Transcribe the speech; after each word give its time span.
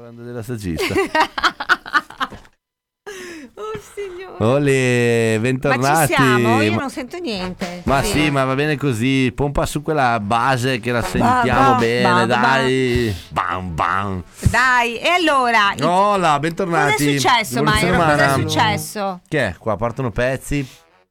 parlando 0.00 0.22
della 0.22 0.42
saggista. 0.42 0.94
Oh 3.54 3.78
signore. 3.94 4.44
Ole, 4.44 5.34
Ma 5.34 5.40
bentornati. 5.42 6.06
ci 6.06 6.14
siamo? 6.14 6.62
Io 6.62 6.72
Ma- 6.72 6.80
non 6.80 6.90
sento 6.90 7.18
niente. 7.18 7.82
Ma 7.84 8.02
sì, 8.02 8.30
ma 8.30 8.44
va 8.44 8.54
bene 8.54 8.76
così. 8.76 9.32
Pompa 9.34 9.66
su 9.66 9.82
quella 9.82 10.18
base 10.20 10.78
che 10.80 10.92
la 10.92 11.02
sentiamo 11.02 11.70
bam, 11.72 11.78
bene, 11.78 12.02
bam, 12.02 12.26
dai. 12.26 13.14
Bam 13.28 13.74
bam. 13.74 14.22
Dai, 14.48 14.98
e 14.98 15.08
allora? 15.08 15.74
Hola, 15.82 16.16
Cosa 16.28 16.38
bentornati. 16.38 17.14
è 17.16 17.18
successo, 17.18 17.62
Mairo? 17.62 17.96
Cosa 17.96 18.24
è 18.24 18.32
successo? 18.40 19.20
Che 19.28 19.46
è? 19.48 19.54
Qua 19.58 19.76
partono 19.76 20.10
pezzi. 20.10 20.66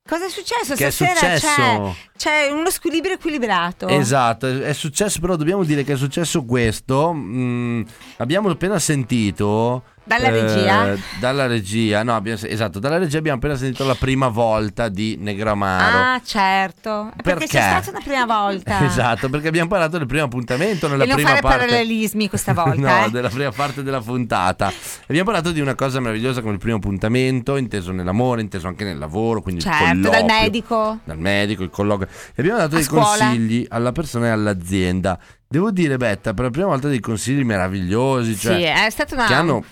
Cosa 0.09 0.25
è 0.25 0.29
successo? 0.29 0.73
Che 0.73 0.87
è 0.87 0.89
Stasera 0.89 1.37
successo? 1.37 1.95
C'è, 2.17 2.47
c'è 2.47 2.51
uno 2.51 2.71
squilibrio 2.71 3.13
equilibrato. 3.13 3.87
Esatto, 3.87 4.47
è 4.47 4.61
è 4.61 4.73
successo, 4.73 5.19
però 5.19 5.35
dobbiamo 5.35 5.63
dire 5.63 5.83
che 5.83 5.93
è 5.93 5.97
successo 5.97 6.45
questo. 6.45 7.13
mm, 7.13 7.83
abbiamo 8.17 8.49
appena 8.49 8.79
sentito. 8.79 9.83
Dalla 10.09 10.27
eh, 10.29 10.31
regia? 10.31 10.97
dalla 11.19 11.45
regia, 11.45 12.01
no, 12.01 12.15
abbiamo- 12.15 12.39
esatto, 12.41 12.79
dalla 12.79 12.97
regia 12.97 13.19
abbiamo 13.19 13.37
appena 13.37 13.55
sentito 13.55 13.85
la 13.85 13.93
prima 13.93 14.27
volta 14.27 14.89
di 14.89 15.17
Negramaro. 15.19 15.97
Ah, 16.15 16.21
certo. 16.25 17.11
Perché, 17.15 17.45
Perché? 17.45 17.45
c'è 17.45 17.61
stata 17.61 17.89
una 17.91 17.99
prima 18.03 18.25
volta. 18.25 18.77
Esatto, 18.89 19.29
perché 19.29 19.49
abbiamo 19.49 19.69
parlato 19.69 19.99
del 19.99 20.07
primo 20.07 20.23
appuntamento 20.23 20.87
nella 20.87 21.03
e 21.03 21.07
non 21.07 21.15
prima 21.15 21.29
fare 21.29 21.41
parte. 21.41 21.57
parallelismi 21.67 22.27
questa 22.27 22.53
volta. 22.57 22.99
no, 23.01 23.05
eh. 23.05 23.09
della 23.11 23.29
prima 23.29 23.51
parte 23.51 23.83
della 23.83 24.01
puntata. 24.01 24.73
Abbiamo 25.03 25.25
parlato 25.29 25.51
di 25.51 25.59
una 25.61 25.75
cosa 25.75 25.99
meravigliosa 25.99 26.41
come 26.41 26.53
il 26.53 26.59
primo 26.59 26.77
appuntamento, 26.77 27.55
inteso 27.55 27.91
nell'amore, 27.91 28.41
inteso 28.41 28.67
anche 28.67 28.83
nel 28.83 28.97
lavoro, 28.97 29.43
quindi 29.43 29.61
Certo, 29.61 30.09
dal 30.09 30.25
medico. 30.25 30.97
Dal 31.03 31.19
medico, 31.19 31.61
il 31.61 31.69
colloquio. 31.69 32.07
E 32.33 32.41
abbiamo 32.41 32.57
dato 32.57 32.73
A 32.73 32.77
dei 32.77 32.83
scuola. 32.83 33.05
consigli 33.05 33.63
alla 33.69 33.91
persona 33.91 34.25
e 34.25 34.29
all'azienda. 34.29 35.19
Devo 35.47 35.71
dire, 35.71 35.97
Betta, 35.97 36.33
per 36.33 36.45
la 36.45 36.51
prima 36.51 36.67
volta 36.67 36.87
dei 36.87 36.99
consigli 36.99 37.43
meravigliosi, 37.43 38.35
cioè, 38.37 38.55
sì, 38.55 38.61
è 38.63 38.89
stata 38.91 39.15
una, 39.15 39.25
che 39.25 39.33
hanno 39.33 39.63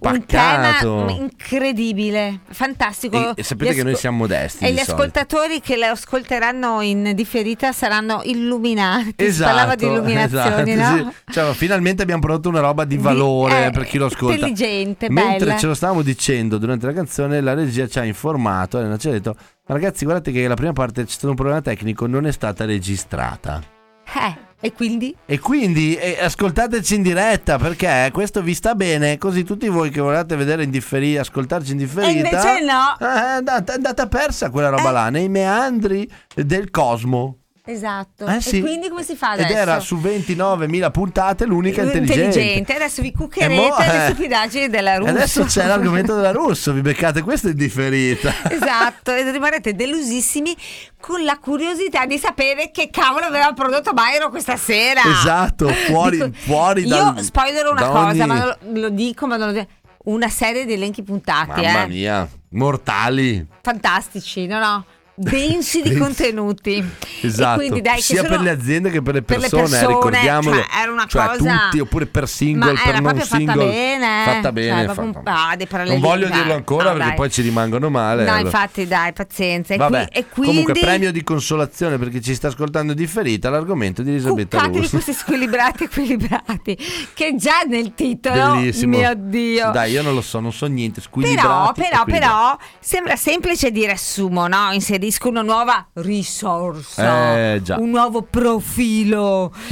un 0.00 0.24
tema 0.26 0.64
spaccato. 0.72 1.06
incredibile, 1.10 2.40
fantastico. 2.50 3.30
E, 3.30 3.32
e 3.36 3.42
sapete 3.42 3.72
Gli 3.72 3.76
che 3.76 3.82
noi 3.82 3.92
asco- 3.92 4.00
siamo 4.00 4.16
modesti. 4.18 4.64
E 4.64 4.68
di 4.68 4.72
gli 4.74 4.76
solito. 4.78 4.92
ascoltatori 4.94 5.60
che 5.60 5.76
le 5.76 5.86
ascolteranno 5.86 6.80
in 6.80 7.12
differita 7.14 7.72
saranno 7.72 8.20
illuminati. 8.24 9.14
Si 9.18 9.24
Esatto, 9.24 9.50
parlava 9.54 9.74
di 9.74 9.84
illuminazioni, 9.86 10.72
esatto, 10.72 11.02
no? 11.04 11.12
sì. 11.26 11.32
Cioè, 11.32 11.52
finalmente 11.54 12.02
abbiamo 12.02 12.20
prodotto 12.22 12.48
una 12.48 12.60
roba 12.60 12.84
di 12.84 12.96
Di- 12.96 13.02
valore 13.02 13.66
eh, 13.66 13.70
per 13.70 13.84
chi 13.84 13.98
lo 13.98 14.06
ascolta. 14.06 14.34
Intelligente, 14.46 15.10
Mentre 15.10 15.46
bella. 15.46 15.58
ce 15.58 15.66
lo 15.66 15.74
stavamo 15.74 16.02
dicendo 16.02 16.58
durante 16.58 16.86
la 16.86 16.92
canzone, 16.92 17.40
la 17.40 17.54
regia 17.54 17.86
ci 17.86 17.98
ha 17.98 18.04
informato, 18.04 18.78
Elena 18.78 18.96
ci 18.96 19.08
ha 19.08 19.12
detto, 19.12 19.34
"Ma 19.66 19.74
ragazzi 19.74 20.04
guardate 20.04 20.32
che 20.32 20.46
la 20.48 20.54
prima 20.54 20.72
parte 20.72 21.04
c'è 21.04 21.10
stato 21.10 21.28
un 21.30 21.34
problema 21.36 21.60
tecnico, 21.60 22.06
non 22.06 22.26
è 22.26 22.32
stata 22.32 22.64
registrata. 22.64 23.62
Eh, 24.06 24.34
e 24.64 24.72
quindi? 24.72 25.14
E 25.26 25.38
quindi 25.38 25.94
eh, 25.94 26.16
ascoltateci 26.22 26.94
in 26.94 27.02
diretta 27.02 27.58
perché 27.58 28.08
questo 28.14 28.40
vi 28.40 28.54
sta 28.54 28.74
bene, 28.74 29.18
così 29.18 29.44
tutti 29.44 29.68
voi 29.68 29.90
che 29.90 30.00
volete 30.00 30.36
vedere 30.36 30.64
in 30.64 30.70
differita, 30.70 31.20
ascoltarci 31.20 31.72
in 31.72 31.76
differita... 31.76 32.10
E 32.10 32.14
invece 32.14 32.64
no. 32.64 32.96
eh, 32.98 33.04
È 33.04 33.28
andata, 33.36 33.72
è 33.72 33.76
andata 33.76 34.06
persa 34.06 34.48
quella 34.48 34.70
roba 34.70 34.88
Eh. 34.88 34.92
là, 34.92 35.10
nei 35.10 35.28
meandri 35.28 36.10
del 36.34 36.70
cosmo. 36.70 37.40
Esatto. 37.66 38.26
Eh 38.26 38.42
sì. 38.42 38.58
E 38.58 38.60
quindi 38.60 38.90
come 38.90 39.02
si 39.02 39.16
fa 39.16 39.32
Ed 39.34 39.40
adesso? 39.44 39.56
era 39.58 39.80
su 39.80 39.96
29.000 39.96 40.90
puntate 40.90 41.46
l'unica 41.46 41.80
intelligente. 41.82 42.74
Adesso 42.74 43.00
vi 43.00 43.10
cuccherete 43.10 43.54
mo, 43.54 43.74
le 43.78 44.06
eh, 44.06 44.08
stupidaggini 44.10 44.68
della 44.68 44.96
Russo. 44.98 45.10
adesso 45.10 45.44
c'è 45.44 45.66
l'argomento 45.66 46.14
della 46.14 46.30
Russo, 46.32 46.72
vi 46.72 46.82
beccate 46.82 47.22
questo 47.22 47.48
in 47.48 47.56
differita. 47.56 48.34
Esatto, 48.50 49.12
e 49.12 49.30
rimarrete 49.30 49.74
delusissimi 49.74 50.54
con 51.00 51.24
la 51.24 51.38
curiosità 51.38 52.04
di 52.04 52.18
sapere 52.18 52.70
che 52.70 52.90
cavolo 52.90 53.24
aveva 53.24 53.50
prodotto 53.54 53.92
Byron 53.94 54.28
questa 54.30 54.56
sera. 54.58 55.00
Esatto, 55.02 55.68
fuori- 55.68 56.32
fuori 56.34 56.82
Io 56.82 56.88
dal- 56.88 57.22
spoilerò 57.22 57.70
una 57.70 57.86
cosa, 57.86 58.08
ogni- 58.08 58.26
ma 58.26 58.44
lo, 58.44 58.58
lo 58.80 58.88
dico, 58.90 59.26
ma 59.26 59.36
non 59.38 59.46
lo 59.48 59.52
dico. 59.60 59.66
Una 60.04 60.28
serie 60.28 60.66
di 60.66 60.74
elenchi 60.74 61.02
puntati, 61.02 61.62
Mamma 61.62 61.84
eh. 61.84 61.88
mia, 61.88 62.28
mortali. 62.50 63.46
Fantastici, 63.62 64.46
no 64.46 64.58
no? 64.58 64.84
Densi 65.16 65.80
di 65.80 65.94
contenuti. 65.98 66.84
Esatto, 67.20 67.58
quindi, 67.60 67.80
dai, 67.80 68.00
sia 68.00 68.16
sono- 68.16 68.28
per 68.30 68.40
le 68.40 68.50
aziende 68.50 68.90
che 68.90 69.00
per 69.00 69.14
le 69.14 69.22
per 69.22 69.36
le 69.38 69.48
persone, 69.48 69.64
eh, 69.64 69.68
persone, 69.70 69.94
ricordiamolo. 69.94 70.56
cioè, 70.56 70.66
era 70.82 70.92
una 70.92 71.06
Cioè, 71.06 71.26
cosa- 71.26 71.58
tutti, 71.64 71.80
oppure 71.80 72.06
per 72.06 72.28
single, 72.28 72.72
Ma 72.72 72.80
per 72.82 72.92
non 72.94 73.02
proprio 73.02 73.24
fatta 73.24 73.36
single. 73.36 73.64
bene. 73.66 74.22
Fatta 74.24 74.52
bene. 74.52 74.84
Cioè, 74.86 74.94
fatta- 74.94 75.48
ah, 75.48 75.56
dei 75.56 75.68
non 75.86 76.00
voglio 76.00 76.26
dai. 76.28 76.36
dirlo 76.38 76.54
ancora 76.54 76.84
No, 76.84 76.90
perché 76.92 77.06
dai. 77.08 77.16
poi 77.16 77.30
ci 77.30 77.42
rimangono 77.42 77.90
male. 77.90 78.24
No, 78.24 78.30
allora. 78.32 78.44
infatti, 78.44 78.86
dai, 78.88 79.12
pazienza. 79.12 79.74
E, 79.74 79.76
Vabbè, 79.76 80.08
qui- 80.10 80.18
e 80.20 80.24
quindi 80.28 80.50
comunque 80.58 80.80
premio 80.80 81.12
di 81.12 81.22
consolazione 81.22 81.96
per 81.98 82.08
chi 82.10 82.20
ci 82.20 82.34
sta 82.34 82.48
ascoltando 82.48 82.92
in 82.92 82.98
differita 82.98 83.50
l'argomento 83.50 84.02
di 84.02 84.10
Elisabetta 84.10 84.56
Cuccatevi 84.56 84.78
Russo. 84.80 84.90
questi 84.90 85.12
squilibrati 85.12 85.84
equilibrati 85.84 86.78
che 87.14 87.34
già 87.36 87.60
nel 87.66 87.94
titolo 87.94 88.54
Bellissimo. 88.56 88.96
mio 88.98 89.12
dio 89.16 89.70
Dai, 89.70 89.92
io 89.92 90.02
non 90.02 90.14
lo 90.14 90.22
so, 90.22 90.40
non 90.40 90.52
so 90.52 90.66
niente. 90.66 91.00
però 91.00 91.06
Squilibrati, 91.22 91.80
però 91.80 92.00
equilibrati. 92.02 92.10
però 92.10 92.56
sembra 92.80 93.16
semplice 93.16 93.70
dire 93.70 93.92
assumo 93.92 94.46
no 94.48 94.72
inserisco 95.04 95.28
una 95.28 95.42
nuova 95.42 95.86
risorsa 95.94 97.36
Eh, 97.36 97.62
un 97.76 97.90
nuovo 97.90 98.22
profilo 98.22 99.52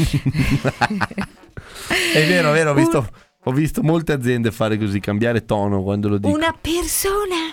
È 2.15 2.27
vero, 2.27 2.51
è 2.51 2.53
vero, 2.53 2.71
ho 2.71 2.75
visto, 2.75 3.09
ho 3.45 3.51
visto 3.53 3.83
molte 3.83 4.13
aziende 4.13 4.51
fare 4.51 4.79
così, 4.79 5.01
cambiare 5.01 5.45
tono 5.45 5.83
quando 5.83 6.09
lo 6.09 6.19
dico. 6.19 6.35
una 6.35 6.55
persona 6.59 7.51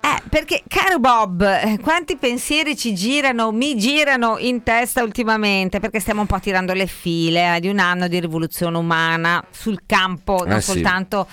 Eh, 0.00 0.22
perché 0.30 0.62
caro 0.68 1.00
Bob, 1.00 1.42
eh, 1.42 1.78
quanti 1.82 2.16
pensieri 2.16 2.76
ci 2.76 2.94
girano, 2.94 3.50
mi 3.50 3.76
girano 3.76 4.38
in 4.38 4.62
testa 4.62 5.02
ultimamente, 5.02 5.80
perché 5.80 5.98
stiamo 6.00 6.20
un 6.20 6.26
po' 6.28 6.38
tirando 6.38 6.72
le 6.72 6.86
file 6.86 7.56
eh, 7.56 7.60
di 7.60 7.68
un 7.68 7.80
anno 7.80 8.06
di 8.06 8.20
rivoluzione 8.20 8.78
umana 8.78 9.44
sul 9.50 9.80
campo, 9.84 10.44
non 10.46 10.58
Eh 10.58 10.60
sì. 10.60 10.70
soltanto, 10.72 11.26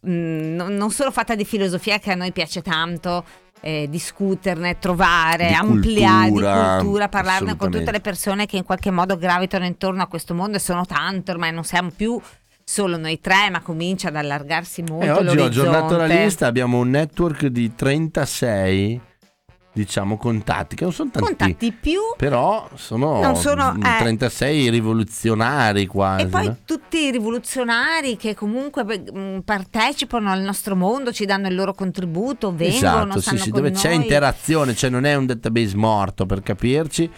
mh, 0.00 0.10
non, 0.10 0.74
non 0.74 0.90
solo 0.90 1.10
fatta 1.10 1.34
di 1.34 1.44
filosofia 1.44 1.98
che 1.98 2.12
a 2.12 2.14
noi 2.14 2.32
piace 2.32 2.62
tanto. 2.62 3.22
Eh, 3.66 3.88
discuterne, 3.90 4.78
trovare, 4.78 5.48
Di 5.48 5.54
ampliare 5.54 6.28
cultura, 6.28 6.76
di 6.76 6.82
cultura, 6.82 7.08
parlarne 7.08 7.56
con 7.56 7.68
tutte 7.68 7.90
le 7.90 8.00
persone 8.00 8.46
che 8.46 8.56
in 8.56 8.62
qualche 8.62 8.92
modo 8.92 9.18
gravitano 9.18 9.64
intorno 9.64 10.02
a 10.02 10.06
questo 10.06 10.34
mondo 10.34 10.58
e 10.58 10.60
sono 10.60 10.84
tante 10.86 11.32
ormai, 11.32 11.52
non 11.52 11.64
siamo 11.64 11.90
più 11.90 12.20
solo 12.62 12.96
noi 12.96 13.18
tre, 13.18 13.50
ma 13.50 13.60
comincia 13.62 14.06
ad 14.06 14.16
allargarsi 14.16 14.82
molto 14.82 15.04
E 15.04 15.10
oggi 15.10 15.36
ho 15.36 15.44
aggiornato 15.44 15.96
la 15.96 16.06
lista, 16.06 16.46
abbiamo 16.46 16.78
un 16.78 16.90
network 16.90 17.46
di 17.46 17.74
36, 17.74 19.00
diciamo, 19.76 20.16
contatti, 20.16 20.74
che 20.74 20.84
non 20.84 20.92
sono 20.94 21.10
tanti. 21.12 21.28
contatti 21.36 21.70
più 21.72 22.00
Però 22.16 22.66
sono, 22.76 23.20
Non 23.20 23.36
sono, 23.36 23.74
mm, 23.74 23.82
eh. 23.84 23.98
36 23.98 24.70
rivoluzionari 24.70 25.86
quasi. 25.86 26.22
e 26.24 26.26
poi 26.28 26.46
no? 26.46 26.56
tutti 26.64 26.96
i 27.04 27.10
rivoluzionari 27.10 28.16
che 28.16 28.34
comunque 28.34 28.84
mh, 28.84 29.40
partecipano 29.44 30.30
al 30.30 30.40
nostro 30.40 30.74
mondo, 30.74 31.12
ci 31.12 31.26
danno 31.26 31.48
il 31.48 31.54
loro 31.54 31.74
contributo, 31.74 32.54
vengono, 32.54 33.14
Esatto, 33.16 33.20
sì, 33.20 33.36
sì, 33.36 33.50
dove 33.50 33.68
noi. 33.70 33.78
c'è 33.78 33.90
interazione, 33.90 34.74
cioè 34.74 34.88
non 34.88 35.04
è 35.04 35.14
un 35.14 35.26
database 35.26 35.76
morto 35.76 36.24
per 36.24 36.42
capirci. 36.42 37.10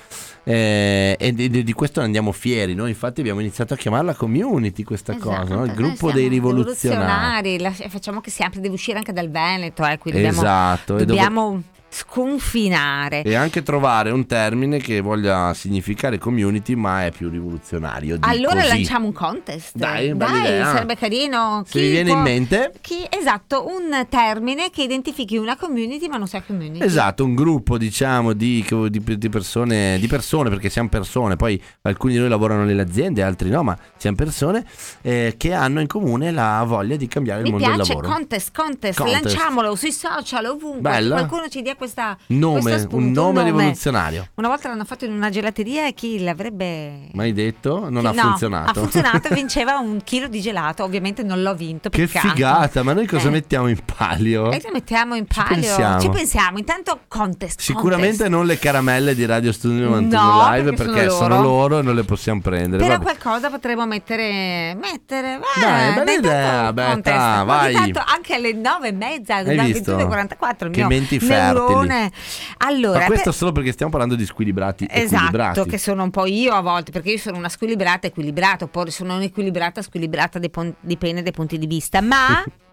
Eh, 0.49 1.17
e 1.19 1.33
di, 1.35 1.51
di- 1.63 1.73
questo 1.75 2.01
andiamo 2.01 2.33
fieri. 2.33 2.75
Noi 2.75 2.89
infatti 2.89 3.21
abbiamo 3.21 3.41
iniziato 3.41 3.75
a 3.75 3.77
chiamarla 3.77 4.15
community 4.15 4.83
questa 4.83 5.13
Esatto, 5.15 5.29
cosa, 5.31 5.55
no? 5.57 5.65
il 5.65 5.73
gruppo 5.75 6.11
dei 6.11 6.29
rivoluzionari. 6.29 7.57
rivoluzionari, 7.57 7.89
facciamo 7.91 8.21
che 8.21 8.31
sempre 8.31 8.61
deve 8.61 8.75
uscire 8.75 8.97
anche 8.97 9.13
dal 9.13 9.29
Veneto, 9.31 9.85
eh, 9.85 9.99
dobbiamo, 10.05 10.29
Esatto, 10.39 10.93
dove- 10.93 11.05
dobbiamo 11.05 11.63
sconfinare. 11.91 13.23
E 13.23 13.35
anche 13.35 13.63
trovare 13.63 14.11
un 14.11 14.27
termine 14.27 14.79
che 14.79 15.01
voglia 15.01 15.55
significare 15.55 16.19
community, 16.19 16.75
ma 16.75 17.07
è 17.07 17.11
più 17.11 17.31
rivoluzionario. 17.31 18.19
Allora 18.21 18.57
così. 18.57 18.69
lanciamo 18.69 19.07
un 19.07 19.13
contest. 19.13 19.75
Dai, 19.77 20.09
idea. 20.09 20.67
sarebbe 20.73 20.97
carino. 20.97 21.63
Se 21.67 21.81
vi 21.81 21.91
viene 21.91 22.11
in 22.11 22.21
mente. 22.21 22.73
Chi, 22.83 23.07
esatto, 23.09 23.67
un 23.67 24.07
termine 24.09 24.71
che 24.71 24.83
identifichi 24.83 25.37
una 25.39 25.57
community 25.57 26.09
ma 26.09 26.19
non 26.19 26.27
sia 26.27 26.43
community. 26.43 26.85
Esatto, 26.85 27.25
un 27.25 27.35
gruppo 27.35 27.79
diciamo 27.79 28.33
di, 28.35 28.65
di- 28.91 29.19
di 29.19 29.29
persone, 29.31 29.99
di 29.99 30.07
persone, 30.07 30.38
perché 30.49 30.69
siamo 30.71 30.89
persone, 30.89 31.37
poi 31.37 31.61
alcuni 31.83 32.13
di 32.15 32.19
noi 32.19 32.29
lavorano 32.29 32.65
nelle 32.65 32.83
aziende, 32.83 33.23
altri 33.23 33.51
no, 33.51 33.63
ma 33.63 33.77
siamo 33.97 34.17
persone 34.17 34.65
eh, 35.03 35.35
che 35.37 35.53
hanno 35.53 35.81
in 35.81 35.87
comune 35.87 36.31
la 36.31 36.63
voglia 36.67 36.97
di 36.97 37.09
cambiare 37.09 37.41
il 37.41 37.47
Mi 37.47 37.51
mondo 37.53 37.67
del 37.67 37.75
piace, 37.77 37.93
lavoro. 37.95 38.13
contest, 38.15 38.55
contest, 38.57 38.99
Contest. 38.99 39.25
lanciamolo 39.25 39.75
sui 39.75 39.93
social, 39.93 40.45
ovunque. 40.47 40.81
Bella. 40.81 41.15
Qualcuno 41.17 41.49
ci 41.49 41.63
dia 41.63 41.75
questa 41.77 42.17
Nome, 42.29 42.79
spunto, 42.79 42.97
un 42.97 43.11
nome 43.13 43.43
rivoluzionario. 43.45 44.29
Una 44.35 44.49
volta 44.49 44.69
l'hanno 44.69 44.85
fatto 44.85 45.05
in 45.05 45.13
una 45.13 45.31
gelateria 45.31 45.87
e 45.87 45.95
chi 45.95 46.21
l'avrebbe... 46.23 47.09
Mai 47.13 47.33
detto? 47.33 47.89
Non 47.91 48.03
Chi- 48.03 48.07
ha 48.09 48.13
no, 48.13 48.23
funzionato. 48.29 48.71
Ha 48.71 48.83
funzionato 48.83 49.29
e 49.29 49.35
vinceva 49.35 49.79
un 49.79 50.01
chilo 50.05 50.29
di 50.29 50.41
gelato. 50.41 50.85
Ovviamente 50.85 51.23
non 51.23 51.43
l'ho 51.43 51.55
vinto. 51.55 51.89
che 51.91 52.07
peccato. 52.07 52.29
figata, 52.29 52.83
ma 52.83 52.93
noi 52.93 53.07
cosa 53.07 53.29
Eh. 53.29 53.31
mettiamo 53.31 53.69
in 53.69 53.79
palio? 53.85 54.51
E 54.53 54.61
ci 54.61 54.69
mettiamo 54.73 55.15
in 55.15 55.27
Ci 55.29 55.35
palio. 55.41 55.55
pensiamo. 55.61 56.01
Ci 56.01 56.09
pensiamo. 56.11 56.59
Intanto 56.59 57.01
contest. 57.09 57.61
Sicuramente 57.61 58.09
contest. 58.25 58.31
non 58.31 58.47
le 58.47 58.59
caramelle 58.59 59.15
di 59.15 59.25
Radio 59.25 59.53
Studio 59.53 59.85
91. 59.89 60.23
No, 60.23 60.28
no, 60.29 60.51
live 60.55 60.73
perché, 60.73 60.93
perché 60.93 61.11
sono, 61.11 61.29
loro. 61.29 61.35
sono 61.35 61.43
loro 61.43 61.79
e 61.79 61.83
non 61.83 61.95
le 61.95 62.05
possiamo 62.05 62.41
prendere. 62.41 62.83
Però 62.83 62.99
Vabbè. 62.99 63.03
qualcosa 63.05 63.51
potremmo 63.51 63.87
mettere. 63.87 64.75
mettere 64.75 65.39
vai, 65.39 65.95
Dai, 65.95 65.95
bella 65.95 66.13
idea, 66.13 66.51
tanto 66.51 66.73
beh, 66.73 66.85
contest. 66.87 67.17
ta, 67.17 67.35
Ma 67.37 67.43
vai. 67.45 67.73
tanto 67.73 68.03
anche 68.07 68.35
alle 68.35 68.53
nove 68.53 68.89
e 68.89 68.93
mezza, 68.93 69.43
visto? 69.43 69.97
21.44 69.97 70.67
il 70.67 70.71
Che 70.73 70.79
mio 70.81 70.89
menti 70.89 71.19
neurone. 71.21 72.11
Allora, 72.59 72.99
Ma 73.01 73.05
questo 73.07 73.25
per- 73.31 73.35
solo 73.35 73.53
perché 73.53 73.73
stiamo 73.73 73.91
parlando 73.91 74.15
di 74.15 74.25
squilibrati. 74.27 74.87
Esatto, 74.91 75.65
che 75.65 75.79
sono 75.79 76.03
un 76.03 76.11
po' 76.11 76.27
io 76.27 76.53
a 76.53 76.61
volte, 76.61 76.91
perché 76.93 77.11
io 77.11 77.19
sono 77.19 77.37
una 77.37 77.49
squilibrata 77.49 78.07
equilibrata, 78.07 78.65
oppure 78.65 78.91
sono 78.91 79.15
un'equilibrata 79.17 79.83
squilibrata 79.83 80.39
dipende 80.81 81.23
dai 81.23 81.33
punti 81.33 81.59
di 81.59 81.67
vista, 81.67 82.01
ma 82.01 82.43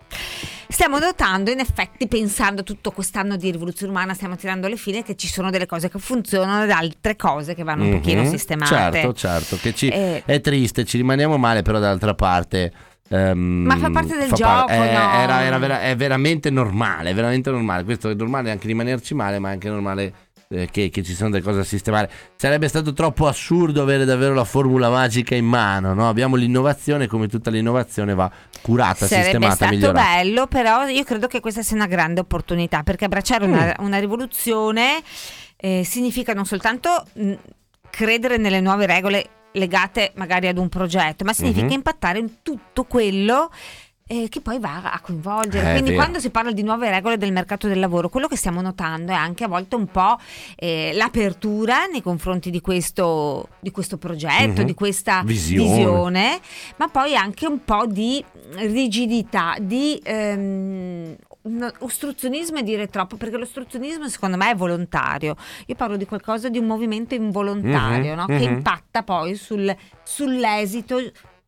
stiamo 0.67 0.99
notando 0.99 1.51
in 1.51 1.59
effetti 1.59 2.07
pensando 2.07 2.63
tutto 2.63 2.91
quest'anno 2.91 3.35
di 3.37 3.51
rivoluzione 3.51 3.91
umana, 3.91 4.13
stiamo 4.13 4.35
tirando 4.35 4.67
le 4.67 4.77
fine 4.77 5.03
che 5.03 5.15
ci 5.15 5.27
sono 5.27 5.49
delle 5.49 5.65
cose 5.65 5.89
che 5.89 5.99
funzionano 5.99 6.63
ed 6.63 6.71
altre 6.71 7.15
cose 7.15 7.53
che 7.55 7.63
vanno 7.63 7.83
un 7.83 7.89
Mhm, 7.89 7.95
pochino 7.97 8.25
sistemate. 8.25 8.73
Certo, 8.75 9.13
certo, 9.13 9.57
che 9.57 9.73
ci, 9.73 9.87
Eh. 9.89 10.23
è 10.25 10.41
triste, 10.41 10.85
ci 10.85 10.97
rimaniamo 10.97 11.37
male, 11.37 11.61
però 11.61 11.79
dall'altra 11.79 12.13
parte... 12.13 12.71
ehm, 13.09 13.37
Ma 13.37 13.77
fa 13.77 13.89
parte 13.91 14.17
del 14.17 14.27
par- 14.29 14.37
gioco, 14.37 14.67
è, 14.71 14.77
no? 14.77 14.83
era- 15.21 15.43
era 15.43 15.57
vera- 15.59 15.81
è 15.81 15.95
veramente 15.95 16.49
normale, 16.49 17.11
è 17.11 17.13
veramente 17.13 17.51
normale. 17.51 17.83
Questo 17.83 18.09
è 18.09 18.13
normale 18.15 18.49
anche 18.51 18.67
rimanerci 18.67 19.13
male, 19.13 19.37
ma 19.39 19.49
è 19.49 19.51
anche 19.53 19.69
normale 19.69 20.13
eh, 20.61 20.69
che, 20.71 20.89
che 20.89 21.03
ci 21.03 21.13
sono 21.13 21.29
delle 21.29 21.43
cose 21.43 21.57
da 21.57 21.63
sistemare. 21.63 22.09
Sarebbe 22.35 22.67
stato 22.67 22.93
troppo 22.93 23.27
assurdo 23.27 23.81
avere 23.81 24.05
davvero 24.05 24.33
la 24.33 24.43
formula 24.45 24.89
magica 24.89 25.35
in 25.35 25.45
mano, 25.45 25.93
no? 25.93 26.07
Abbiamo 26.09 26.35
l'innovazione, 26.35 27.07
come 27.07 27.27
tutta 27.27 27.49
l'innovazione 27.49 28.13
va 28.13 28.31
curata, 28.61 29.05
Sarebbe 29.05 29.23
sistemata, 29.23 29.55
stato 29.55 29.71
migliorata. 29.73 30.05
bello, 30.15 30.47
però 30.47 30.87
io 30.87 31.03
credo 31.03 31.27
che 31.27 31.39
questa 31.39 31.61
sia 31.61 31.75
una 31.75 31.87
grande 31.87 32.19
opportunità 32.21 32.83
perché 32.83 33.05
abbracciare 33.05 33.45
una, 33.45 33.75
Mm. 33.79 33.85
una 33.85 33.99
rivoluzione 33.99 35.01
eh, 35.57 35.83
significa 35.85 36.33
non 36.33 36.45
soltanto 36.45 37.05
mh, 37.13 37.33
credere 37.89 38.37
nelle 38.37 38.59
nuove 38.61 38.85
regole 38.85 39.29
legate 39.53 40.11
magari 40.15 40.47
ad 40.47 40.57
un 40.57 40.67
progetto, 40.67 41.23
ma 41.23 41.31
significa 41.31 41.65
Mhm. 41.67 41.71
impattare 41.71 42.19
in 42.19 42.41
tutto 42.43 42.83
quello 42.83 43.49
eh, 44.07 44.27
che 44.29 44.39
poi 44.39 44.59
va 44.59 44.91
a 44.91 44.99
coinvolgere. 44.99 45.69
Eh, 45.69 45.71
Quindi 45.71 45.89
vero. 45.91 46.01
quando 46.03 46.19
si 46.19 46.29
parla 46.29 46.51
di 46.51 46.61
nuove 46.61 46.91
regole 46.91 47.17
del 47.17 47.31
mercato 47.31 47.67
del 47.67 47.79
lavoro, 47.79 48.07
quello 48.09 48.27
che 48.27 48.35
stiamo 48.35 48.61
notando 48.61 49.11
è 49.11 49.15
anche 49.15 49.43
a 49.43 49.47
volte 49.47 49.75
un 49.75 49.87
po' 49.87 50.17
eh, 50.55 50.91
l'apertura 50.93 51.87
nei 51.87 52.03
confronti 52.03 52.51
di 52.51 52.61
questo, 52.61 53.49
di 53.59 53.71
questo 53.71 53.97
progetto, 53.97 54.61
Mhm. 54.61 54.67
di 54.67 54.73
questa 54.75 55.23
Visione. 55.25 55.75
visione, 55.75 56.39
ma 56.77 56.87
poi 56.87 57.15
anche 57.15 57.47
un 57.47 57.63
po' 57.63 57.87
di 57.87 58.23
rigidità, 58.57 59.55
di 59.59 59.99
ehm, 60.03 61.15
ostruzionismo 61.79 62.59
e 62.59 62.63
dire 62.63 62.87
troppo, 62.89 63.17
perché 63.17 63.37
l'ostruzionismo 63.37 64.07
secondo 64.07 64.37
me 64.37 64.51
è 64.51 64.55
volontario. 64.55 65.35
Io 65.65 65.73
parlo 65.75 65.97
di 65.97 66.05
qualcosa 66.05 66.49
di 66.49 66.59
un 66.59 66.67
movimento 66.67 67.15
involontario, 67.15 68.11
Mhm, 68.13 68.17
no? 68.19 68.25
che 68.27 68.33
mhm. 68.47 68.53
impatta 68.55 69.01
poi 69.01 69.33
sul- 69.35 69.75
sull'esito 70.03 70.99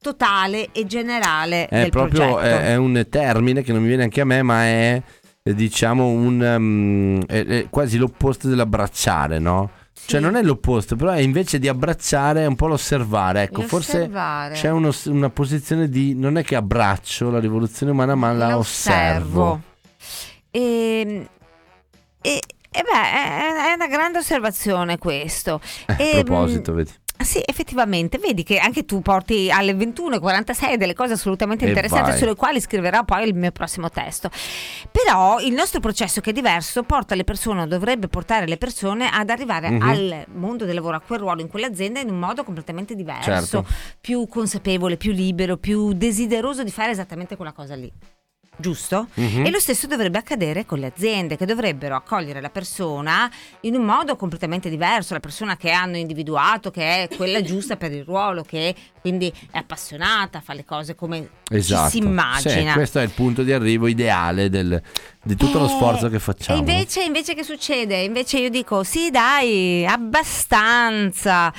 totale 0.02 0.70
e 0.72 0.86
generale 0.86 1.68
È 1.68 1.82
del 1.82 1.90
proprio 1.90 2.34
progetto. 2.36 2.40
è, 2.40 2.72
è 2.72 2.76
un 2.76 3.06
termine 3.10 3.62
che 3.64 3.72
non 3.74 3.82
mi 3.82 3.88
viene 3.88 4.04
anche 4.04 4.22
a 4.22 4.26
me, 4.26 4.42
ma 4.44 4.64
è 4.64 5.02
eh, 5.44 5.54
diciamo 5.56 6.06
un 6.08 6.40
um, 6.42 7.26
è- 7.26 7.46
è 7.46 7.68
quasi 7.70 7.98
l'opposto 7.98 8.48
dell'abbracciare, 8.48 9.40
no? 9.40 9.70
Sì. 9.94 10.10
Cioè 10.10 10.20
non 10.20 10.36
è 10.36 10.44
l'opposto, 10.44 10.96
però 10.96 11.12
è 11.12 11.20
invece 11.20 11.58
di 11.58 11.68
abbracciare 11.68 12.44
è 12.44 12.46
un 12.46 12.56
po' 12.56 12.68
l'osservare. 12.68 13.42
Ecco, 13.44 13.64
forse 13.64 13.98
L'osservare. 13.98 14.54
c'è 14.54 14.70
uno- 14.70 14.94
una 15.06 15.30
posizione 15.30 15.90
di 15.90 16.14
non 16.14 16.38
è 16.38 16.44
che 16.44 16.56
abbraccio 16.56 17.30
la 17.32 17.40
rivoluzione 17.40 17.92
umana, 17.92 18.14
ma 18.14 18.32
la 18.32 18.58
osservo. 18.58 19.62
E, 20.52 21.28
e, 22.22 22.42
e 22.72 22.82
beh, 22.84 22.92
è, 22.92 23.70
è 23.72 23.74
una 23.74 23.88
grande 23.88 24.20
osservazione 24.20 24.98
questo. 24.98 25.60
Eh, 25.88 25.94
A 25.94 25.96
Ehm, 26.18 26.24
proposito, 26.26 26.74
vedi. 26.74 26.92
Sì, 27.20 27.42
effettivamente, 27.46 28.18
vedi 28.20 28.44
che 28.44 28.58
anche 28.58 28.86
tu 28.86 29.02
porti 29.02 29.50
alle 29.52 29.74
21.46 29.74 30.76
delle 30.76 30.94
cose 30.94 31.14
assolutamente 31.14 31.66
E 31.66 31.70
interessanti 31.70 32.12
vai. 32.12 32.20
sulle 32.20 32.36
quali 32.36 32.62
scriverò 32.62 33.04
poi 33.04 33.28
il 33.28 33.34
mio 33.36 33.52
prossimo 33.52 33.90
testo. 33.90 34.30
Però 34.92 35.40
il 35.40 35.52
nostro 35.54 35.80
processo 35.80 36.22
che 36.22 36.30
è 36.30 36.34
diverso 36.34 36.84
porta 36.84 37.16
le 37.16 37.24
persone, 37.24 37.62
o 37.62 37.66
dovrebbe 37.66 38.08
portare 38.08 38.48
le 38.48 38.58
persone 38.58 39.10
ad 39.12 39.30
arrivare 39.30 39.70
Mhm. 39.72 39.82
al 39.82 40.26
mondo 40.36 40.66
del 40.66 40.76
lavoro, 40.76 40.96
a 40.98 41.02
quel 41.02 41.20
ruolo 41.20 41.42
in 41.42 41.48
quell'azienda 41.48 42.00
in 42.00 42.10
un 42.10 42.20
modo 42.20 42.44
completamente 42.44 42.96
diverso, 42.96 43.24
Certo. 43.32 43.66
più 44.00 44.28
consapevole, 44.28 44.96
più 44.98 45.12
libero, 45.12 45.58
più 45.58 45.94
desideroso 45.94 46.64
di 46.64 46.72
fare 46.72 46.92
esattamente 46.92 47.36
quella 47.36 47.52
cosa 47.52 47.76
lì. 47.76 47.92
Giusto? 48.60 49.08
Mhm. 49.14 49.46
E 49.46 49.52
lo 49.52 49.60
stesso 49.60 49.86
dovrebbe 49.86 50.18
accadere 50.18 50.66
con 50.66 50.80
le 50.80 50.88
aziende 50.88 51.38
che 51.38 51.46
dovrebbero 51.46 51.96
accogliere 51.96 52.42
la 52.42 52.50
persona 52.50 53.30
in 53.62 53.76
un 53.76 53.84
modo 53.86 54.16
completamente 54.16 54.68
diverso, 54.68 55.14
la 55.14 55.20
persona 55.20 55.56
che 55.58 55.70
hanno 55.70 55.96
individuato, 55.98 56.72
che 56.72 57.04
è 57.04 57.16
quella 57.16 57.42
giusta 57.44 57.76
per 57.78 57.92
il 57.92 58.04
ruolo, 58.04 58.42
che 58.42 58.74
quindi 59.00 59.32
è 59.52 59.60
appassionata, 59.60 60.42
fa 60.42 60.54
le 60.54 60.66
cose 60.66 60.96
come 60.96 61.30
Esatto. 61.52 61.90
si 61.92 61.98
immagina. 62.00 62.72
Sì, 62.72 62.78
questo 62.78 62.98
è 63.00 63.04
il 63.04 63.12
punto 63.12 63.44
di 63.44 63.54
arrivo 63.54 63.86
ideale 63.86 64.50
del- 64.50 64.82
di 65.22 65.36
tutto 65.36 65.60
lo 65.60 65.66
Eh, 65.66 65.70
sforzo 65.70 66.10
che 66.10 66.18
facciamo. 66.20 66.58
E 66.58 66.60
invece, 66.60 67.04
invece 67.04 67.36
che 67.36 67.44
succede? 67.44 67.98
Invece 68.02 68.40
io 68.40 68.50
dico 68.50 68.84
sì 68.84 69.12
dai, 69.12 69.86
abbastanza. 69.86 71.54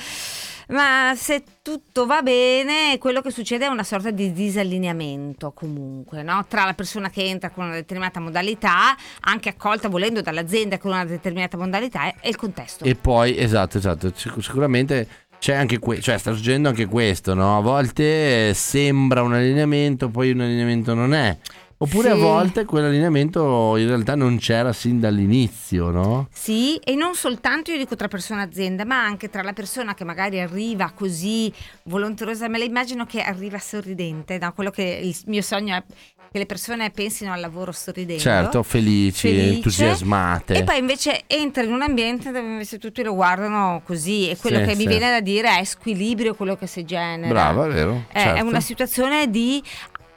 Ma 0.68 1.14
se 1.16 1.42
tutto 1.62 2.04
va 2.04 2.20
bene, 2.20 2.98
quello 2.98 3.22
che 3.22 3.30
succede 3.30 3.64
è 3.64 3.68
una 3.68 3.82
sorta 3.82 4.10
di 4.10 4.32
disallineamento 4.32 5.52
comunque, 5.52 6.22
no? 6.22 6.44
tra 6.46 6.66
la 6.66 6.74
persona 6.74 7.08
che 7.08 7.24
entra 7.24 7.48
con 7.48 7.64
una 7.64 7.74
determinata 7.74 8.20
modalità, 8.20 8.94
anche 9.20 9.48
accolta 9.48 9.88
volendo 9.88 10.20
dall'azienda 10.20 10.76
con 10.76 10.90
una 10.90 11.06
determinata 11.06 11.56
modalità, 11.56 12.12
e 12.20 12.28
il 12.28 12.36
contesto. 12.36 12.84
E 12.84 12.94
poi, 12.96 13.38
esatto, 13.38 13.78
esatto, 13.78 14.12
sic- 14.14 14.42
sicuramente 14.42 15.08
c'è 15.38 15.54
anche 15.54 15.78
questo, 15.78 16.04
cioè 16.04 16.18
sta 16.18 16.34
succedendo 16.34 16.68
anche 16.68 16.84
questo, 16.84 17.32
no? 17.32 17.56
A 17.56 17.60
volte 17.60 18.48
eh, 18.50 18.54
sembra 18.54 19.22
un 19.22 19.32
allineamento, 19.32 20.10
poi 20.10 20.32
un 20.32 20.40
allineamento 20.40 20.92
non 20.92 21.14
è. 21.14 21.36
Oppure 21.80 22.10
a 22.10 22.14
Sì. 22.14 22.20
volte 22.20 22.64
quell'allineamento 22.64 23.76
in 23.76 23.86
realtà 23.86 24.16
non 24.16 24.38
c'era 24.38 24.72
sin 24.72 24.98
dall'inizio, 24.98 25.90
no? 25.90 26.28
Sì, 26.32 26.76
e 26.76 26.94
non 26.96 27.14
soltanto 27.14 27.70
io 27.70 27.78
dico 27.78 27.94
tra 27.94 28.08
persona 28.08 28.42
e 28.42 28.46
azienda, 28.46 28.84
ma 28.84 29.00
anche 29.02 29.30
tra 29.30 29.42
la 29.42 29.52
persona 29.52 29.94
che 29.94 30.02
magari 30.04 30.40
arriva 30.40 30.90
così 30.92 31.52
volenterosa, 31.84 32.48
me 32.48 32.58
la 32.58 32.64
immagino 32.64 33.06
che 33.06 33.20
arriva 33.20 33.58
sorridente, 33.58 34.38
no? 34.38 34.52
quello 34.52 34.70
che 34.70 34.82
il 35.02 35.16
mio 35.26 35.40
sogno 35.42 35.76
è 35.76 35.82
che 36.30 36.38
le 36.38 36.46
persone 36.46 36.90
pensino 36.90 37.32
al 37.32 37.40
lavoro 37.40 37.72
sorridendo. 37.72 38.20
Certo, 38.22 38.62
felici, 38.62 39.28
Felice. 39.28 39.54
entusiasmate. 39.54 40.54
E 40.54 40.64
poi 40.64 40.78
invece 40.78 41.22
entra 41.26 41.62
in 41.62 41.72
un 41.72 41.80
ambiente 41.80 42.32
dove 42.32 42.46
invece 42.46 42.78
tutti 42.78 43.02
lo 43.02 43.14
guardano 43.14 43.80
così 43.84 44.28
e 44.28 44.36
quello 44.36 44.58
Sì, 44.58 44.64
che 44.64 44.74
mi 44.74 44.82
sì. 44.82 44.88
viene 44.88 45.10
da 45.10 45.20
dire 45.20 45.58
è 45.58 45.64
squilibrio 45.64 46.34
quello 46.34 46.56
che 46.56 46.66
si 46.66 46.84
genera. 46.84 47.28
Brava, 47.32 47.66
vero? 47.68 48.04
È, 48.08 48.18
certo. 48.18 48.36
è 48.36 48.40
una 48.40 48.60
situazione 48.60 49.30
di 49.30 49.62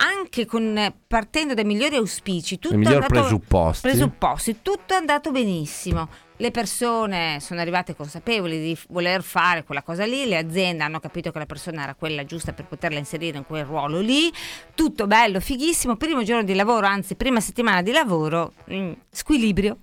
anche 0.03 0.45
con 0.45 0.93
partendo 1.07 1.53
dai 1.53 1.63
migliori 1.63 1.95
auspici, 1.95 2.57
tutto 2.59 2.75
migliori 2.75 2.95
andato- 2.95 3.13
presupposti. 3.13 3.81
presupposti, 3.87 4.57
tutto 4.61 4.93
è 4.93 4.97
andato 4.97 5.31
benissimo. 5.31 6.09
Le 6.37 6.49
persone 6.49 7.37
sono 7.39 7.59
arrivate 7.61 7.95
consapevoli 7.95 8.59
di 8.59 8.77
voler 8.89 9.21
fare 9.21 9.63
quella 9.63 9.83
cosa 9.83 10.05
lì, 10.05 10.25
le 10.25 10.37
aziende 10.37 10.83
hanno 10.83 10.99
capito 10.99 11.31
che 11.31 11.37
la 11.37 11.45
persona 11.45 11.83
era 11.83 11.93
quella 11.93 12.25
giusta 12.25 12.51
per 12.51 12.65
poterla 12.65 12.97
inserire 12.97 13.37
in 13.37 13.45
quel 13.45 13.63
ruolo 13.63 13.99
lì, 13.99 14.31
tutto 14.73 15.05
bello, 15.05 15.39
fighissimo, 15.39 15.97
primo 15.97 16.23
giorno 16.23 16.41
di 16.43 16.55
lavoro, 16.55 16.87
anzi 16.87 17.13
prima 17.15 17.39
settimana 17.39 17.83
di 17.83 17.91
lavoro, 17.91 18.53
mm, 18.73 18.91
squilibrio. 19.11 19.81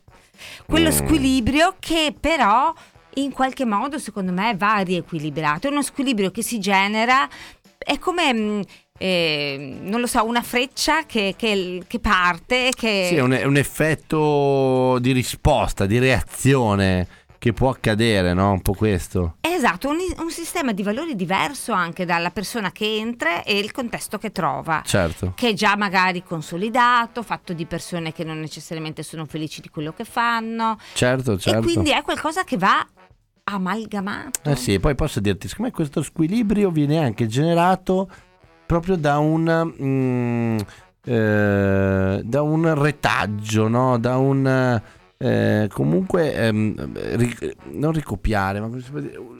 Quello 0.66 0.88
Mm. 0.88 0.92
squilibrio 0.92 1.76
che 1.78 2.12
però 2.18 2.72
in 3.14 3.30
qualche 3.32 3.64
modo 3.64 3.98
secondo 3.98 4.32
me 4.32 4.56
va 4.56 4.78
riequilibrato, 4.78 5.68
è 5.68 5.70
uno 5.70 5.82
squilibrio 5.82 6.32
che 6.32 6.42
si 6.42 6.58
genera, 6.58 7.28
è 7.78 7.98
come... 7.98 8.34
mm, 8.34 8.60
eh, 8.98 9.78
non 9.80 10.00
lo 10.00 10.06
so, 10.06 10.24
una 10.24 10.42
freccia 10.42 11.04
che, 11.06 11.34
che- 11.36 11.82
che 11.86 11.98
parte, 12.00 12.70
che 12.74 13.06
Sì, 13.08 13.16
è 13.16 13.20
un, 13.20 13.32
è 13.32 13.44
un 13.44 13.56
effetto 13.56 14.98
di 15.00 15.12
risposta, 15.12 15.86
di 15.86 15.98
reazione 15.98 17.06
che 17.38 17.52
può 17.52 17.70
accadere, 17.70 18.34
no? 18.34 18.50
Un 18.50 18.62
po' 18.62 18.72
questo. 18.72 19.36
Esatto, 19.40 19.88
un, 19.88 19.96
un 20.18 20.30
sistema 20.30 20.72
di 20.72 20.82
valori 20.82 21.14
diverso 21.14 21.72
anche 21.72 22.04
dalla 22.04 22.30
persona 22.30 22.72
che 22.72 22.96
entra 22.96 23.44
e 23.44 23.58
il 23.58 23.70
contesto 23.70 24.18
che 24.18 24.32
trova. 24.32 24.82
Certo. 24.84 25.32
Che 25.36 25.50
è 25.50 25.52
già 25.52 25.76
magari 25.76 26.24
consolidato, 26.24 27.22
fatto 27.22 27.52
di 27.52 27.64
persone 27.64 28.12
che 28.12 28.24
non 28.24 28.40
necessariamente 28.40 29.04
sono 29.04 29.24
felici 29.24 29.60
di 29.60 29.68
quello 29.68 29.92
che 29.92 30.04
fanno. 30.04 30.78
Certo, 30.94 31.38
certo. 31.38 31.60
E 31.60 31.62
quindi 31.62 31.90
è 31.90 32.02
qualcosa 32.02 32.42
che 32.42 32.56
va 32.56 32.84
amalgamato. 33.44 34.50
Eh 34.50 34.56
sì, 34.56 34.74
e 34.74 34.80
poi 34.80 34.94
posso 34.94 35.20
dirti, 35.20 35.48
secondo 35.48 35.70
me 35.70 35.76
questo 35.76 36.02
squilibrio 36.02 36.70
viene 36.70 36.98
anche 36.98 37.26
generato 37.26 38.10
proprio 38.68 38.96
da 38.96 39.16
un, 39.16 39.72
mm, 39.82 40.58
eh, 41.06 42.20
da 42.22 42.42
un 42.42 42.74
retaggio, 42.74 43.66
no? 43.66 43.98
da 43.98 44.18
un 44.18 44.82
eh, 45.16 45.68
comunque 45.72 46.34
ehm, 46.34 47.16
ri- 47.16 47.56
non 47.72 47.92
ricopiare, 47.92 48.60
ma 48.60 48.68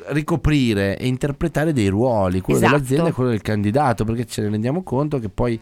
ricoprire 0.07 0.97
e 0.97 1.07
interpretare 1.07 1.75
dei 1.75 1.89
ruoli, 1.89 2.41
quello 2.41 2.59
Esatto. 2.59 2.75
dell'azienda 2.75 3.09
e 3.11 3.13
quello 3.13 3.31
del 3.31 3.43
candidato, 3.43 4.05
perché 4.05 4.25
ce 4.25 4.41
ne 4.41 4.49
rendiamo 4.49 4.83
conto 4.83 5.19
che 5.19 5.29
poi 5.29 5.61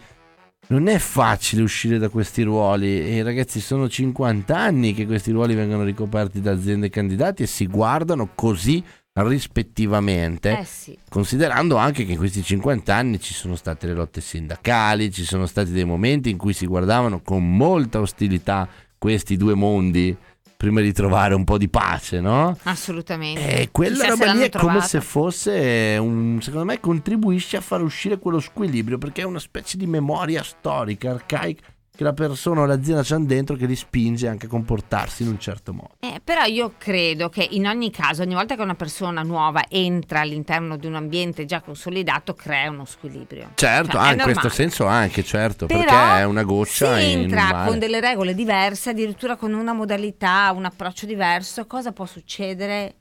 non 0.68 0.86
è 0.86 0.98
facile 0.98 1.62
uscire 1.62 1.98
da 1.98 2.08
questi 2.08 2.42
ruoli 2.42 3.16
e 3.16 3.22
ragazzi 3.24 3.58
sono 3.58 3.88
50 3.88 4.56
anni 4.56 4.94
che 4.94 5.06
questi 5.06 5.32
ruoli 5.32 5.56
vengono 5.56 5.82
ricoperti 5.82 6.40
da 6.40 6.52
aziende 6.52 6.86
e 6.86 6.90
candidati 6.90 7.42
e 7.42 7.46
si 7.46 7.66
guardano 7.66 8.30
così 8.34 8.82
rispettivamente, 9.22 10.58
Eh 10.60 10.64
sì. 10.64 10.96
considerando 11.08 11.76
anche 11.76 12.04
che 12.04 12.12
in 12.12 12.18
questi 12.18 12.42
50 12.42 12.94
anni 12.94 13.20
ci 13.20 13.34
sono 13.34 13.56
state 13.56 13.86
le 13.86 13.94
lotte 13.94 14.20
sindacali, 14.20 15.10
ci 15.12 15.24
sono 15.24 15.46
stati 15.46 15.70
dei 15.72 15.84
momenti 15.84 16.30
in 16.30 16.36
cui 16.36 16.52
si 16.52 16.66
guardavano 16.66 17.20
con 17.22 17.56
molta 17.56 18.00
ostilità 18.00 18.68
questi 18.98 19.36
due 19.36 19.54
mondi 19.54 20.16
prima 20.56 20.80
di 20.80 20.92
trovare 20.92 21.34
un 21.34 21.44
po' 21.44 21.58
di 21.58 21.68
pace, 21.68 22.20
no? 22.20 22.56
Assolutamente. 22.62 23.60
E 23.60 23.68
quella 23.70 23.96
Chissà 23.96 24.08
roba 24.08 24.24
lì 24.32 24.40
è 24.40 24.48
come 24.50 24.64
trovata. 24.64 24.80
se 24.86 25.00
fosse 25.02 25.96
un, 26.00 26.38
secondo 26.40 26.64
me 26.64 26.80
contribuisce 26.80 27.58
a 27.58 27.60
far 27.60 27.82
uscire 27.82 28.18
quello 28.18 28.40
squilibrio 28.40 28.96
perché 28.96 29.20
è 29.22 29.24
una 29.24 29.38
specie 29.38 29.76
di 29.76 29.86
memoria 29.86 30.42
storica, 30.42 31.10
arcaica 31.10 31.62
che 31.94 32.04
la 32.04 32.12
persona 32.12 32.60
o 32.60 32.66
l'azienda 32.66 33.02
c'hanno 33.02 33.24
dentro 33.24 33.56
che 33.56 33.64
li 33.66 33.74
spinge 33.76 34.28
anche 34.28 34.44
a 34.46 34.48
comportarsi 34.50 35.22
in 35.22 35.28
un 35.30 35.38
certo 35.38 35.72
modo. 35.72 35.92
Eh, 36.00 36.15
però 36.26 36.42
io 36.42 36.74
credo 36.76 37.28
che 37.28 37.46
in 37.52 37.68
ogni 37.68 37.92
caso, 37.92 38.22
ogni 38.22 38.34
volta 38.34 38.56
che 38.56 38.62
una 38.62 38.74
persona 38.74 39.22
nuova 39.22 39.62
entra 39.68 40.22
all'interno 40.22 40.76
di 40.76 40.88
un 40.88 40.96
ambiente 40.96 41.44
già 41.44 41.60
consolidato, 41.60 42.34
crea 42.34 42.68
uno 42.68 42.84
squilibrio. 42.84 43.50
Certo, 43.54 43.92
Cioè, 43.92 44.00
ah, 44.00 44.12
in 44.12 44.18
questo 44.18 44.48
senso 44.48 44.86
anche, 44.86 45.22
certo, 45.22 45.66
Però 45.66 45.78
perché 45.78 45.94
è 45.94 46.24
una 46.24 46.42
goccia 46.42 46.96
si 46.96 47.12
entra 47.12 47.62
con 47.68 47.78
delle 47.78 48.00
regole 48.00 48.34
diverse, 48.34 48.90
addirittura 48.90 49.36
con 49.36 49.52
una 49.52 49.72
modalità, 49.72 50.50
un 50.52 50.64
approccio 50.64 51.06
diverso. 51.06 51.64
Cosa 51.68 51.92
può 51.92 52.06
succedere? 52.06 52.94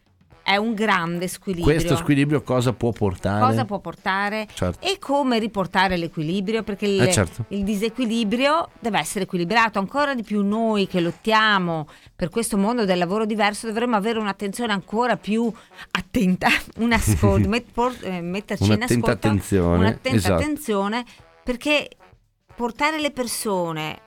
È 0.47 0.57
un 0.57 0.75
grande 0.75 1.27
squilibrio. 1.27 1.73
Questo 1.73 1.95
squilibrio 1.95 2.43
cosa 2.43 2.71
può 2.71 2.91
portare? 2.91 3.43
Cosa 3.43 3.65
può 3.65 3.79
portare? 3.79 4.47
Certo. 4.53 4.85
E 4.85 4.99
come 4.99 5.39
riportare 5.39 5.97
l'equilibrio? 5.97 6.61
Perché 6.61 6.85
il, 6.85 7.01
Eh, 7.01 7.11
certo. 7.11 7.45
il 7.47 7.63
disequilibrio 7.63 8.69
deve 8.79 8.99
essere 8.99 9.23
equilibrato. 9.23 9.79
Ancora 9.79 10.13
di 10.13 10.21
più 10.21 10.45
noi 10.45 10.85
che 10.85 10.99
lottiamo 11.01 11.87
per 12.15 12.29
questo 12.29 12.57
mondo 12.57 12.85
del 12.85 12.99
lavoro 12.99 13.25
diverso 13.25 13.65
dovremmo 13.65 13.95
avere 13.95 14.19
un'attenzione 14.19 14.71
ancora 14.71 15.17
più 15.17 15.51
attenta, 15.91 16.47
un 16.77 16.91
ascolto, 16.93 17.49
met- 17.49 17.71
por- 17.73 17.97
eh, 18.03 18.21
metterci 18.21 18.65
in 18.65 18.71
Un'attenta 18.73 18.93
ascolto, 19.11 19.27
attenzione, 19.27 19.77
un'attenta 19.77 20.17
esatto. 20.17 20.33
attenzione 20.35 21.05
perché 21.43 21.89
portare 22.55 22.99
le 23.01 23.09
persone 23.09 23.99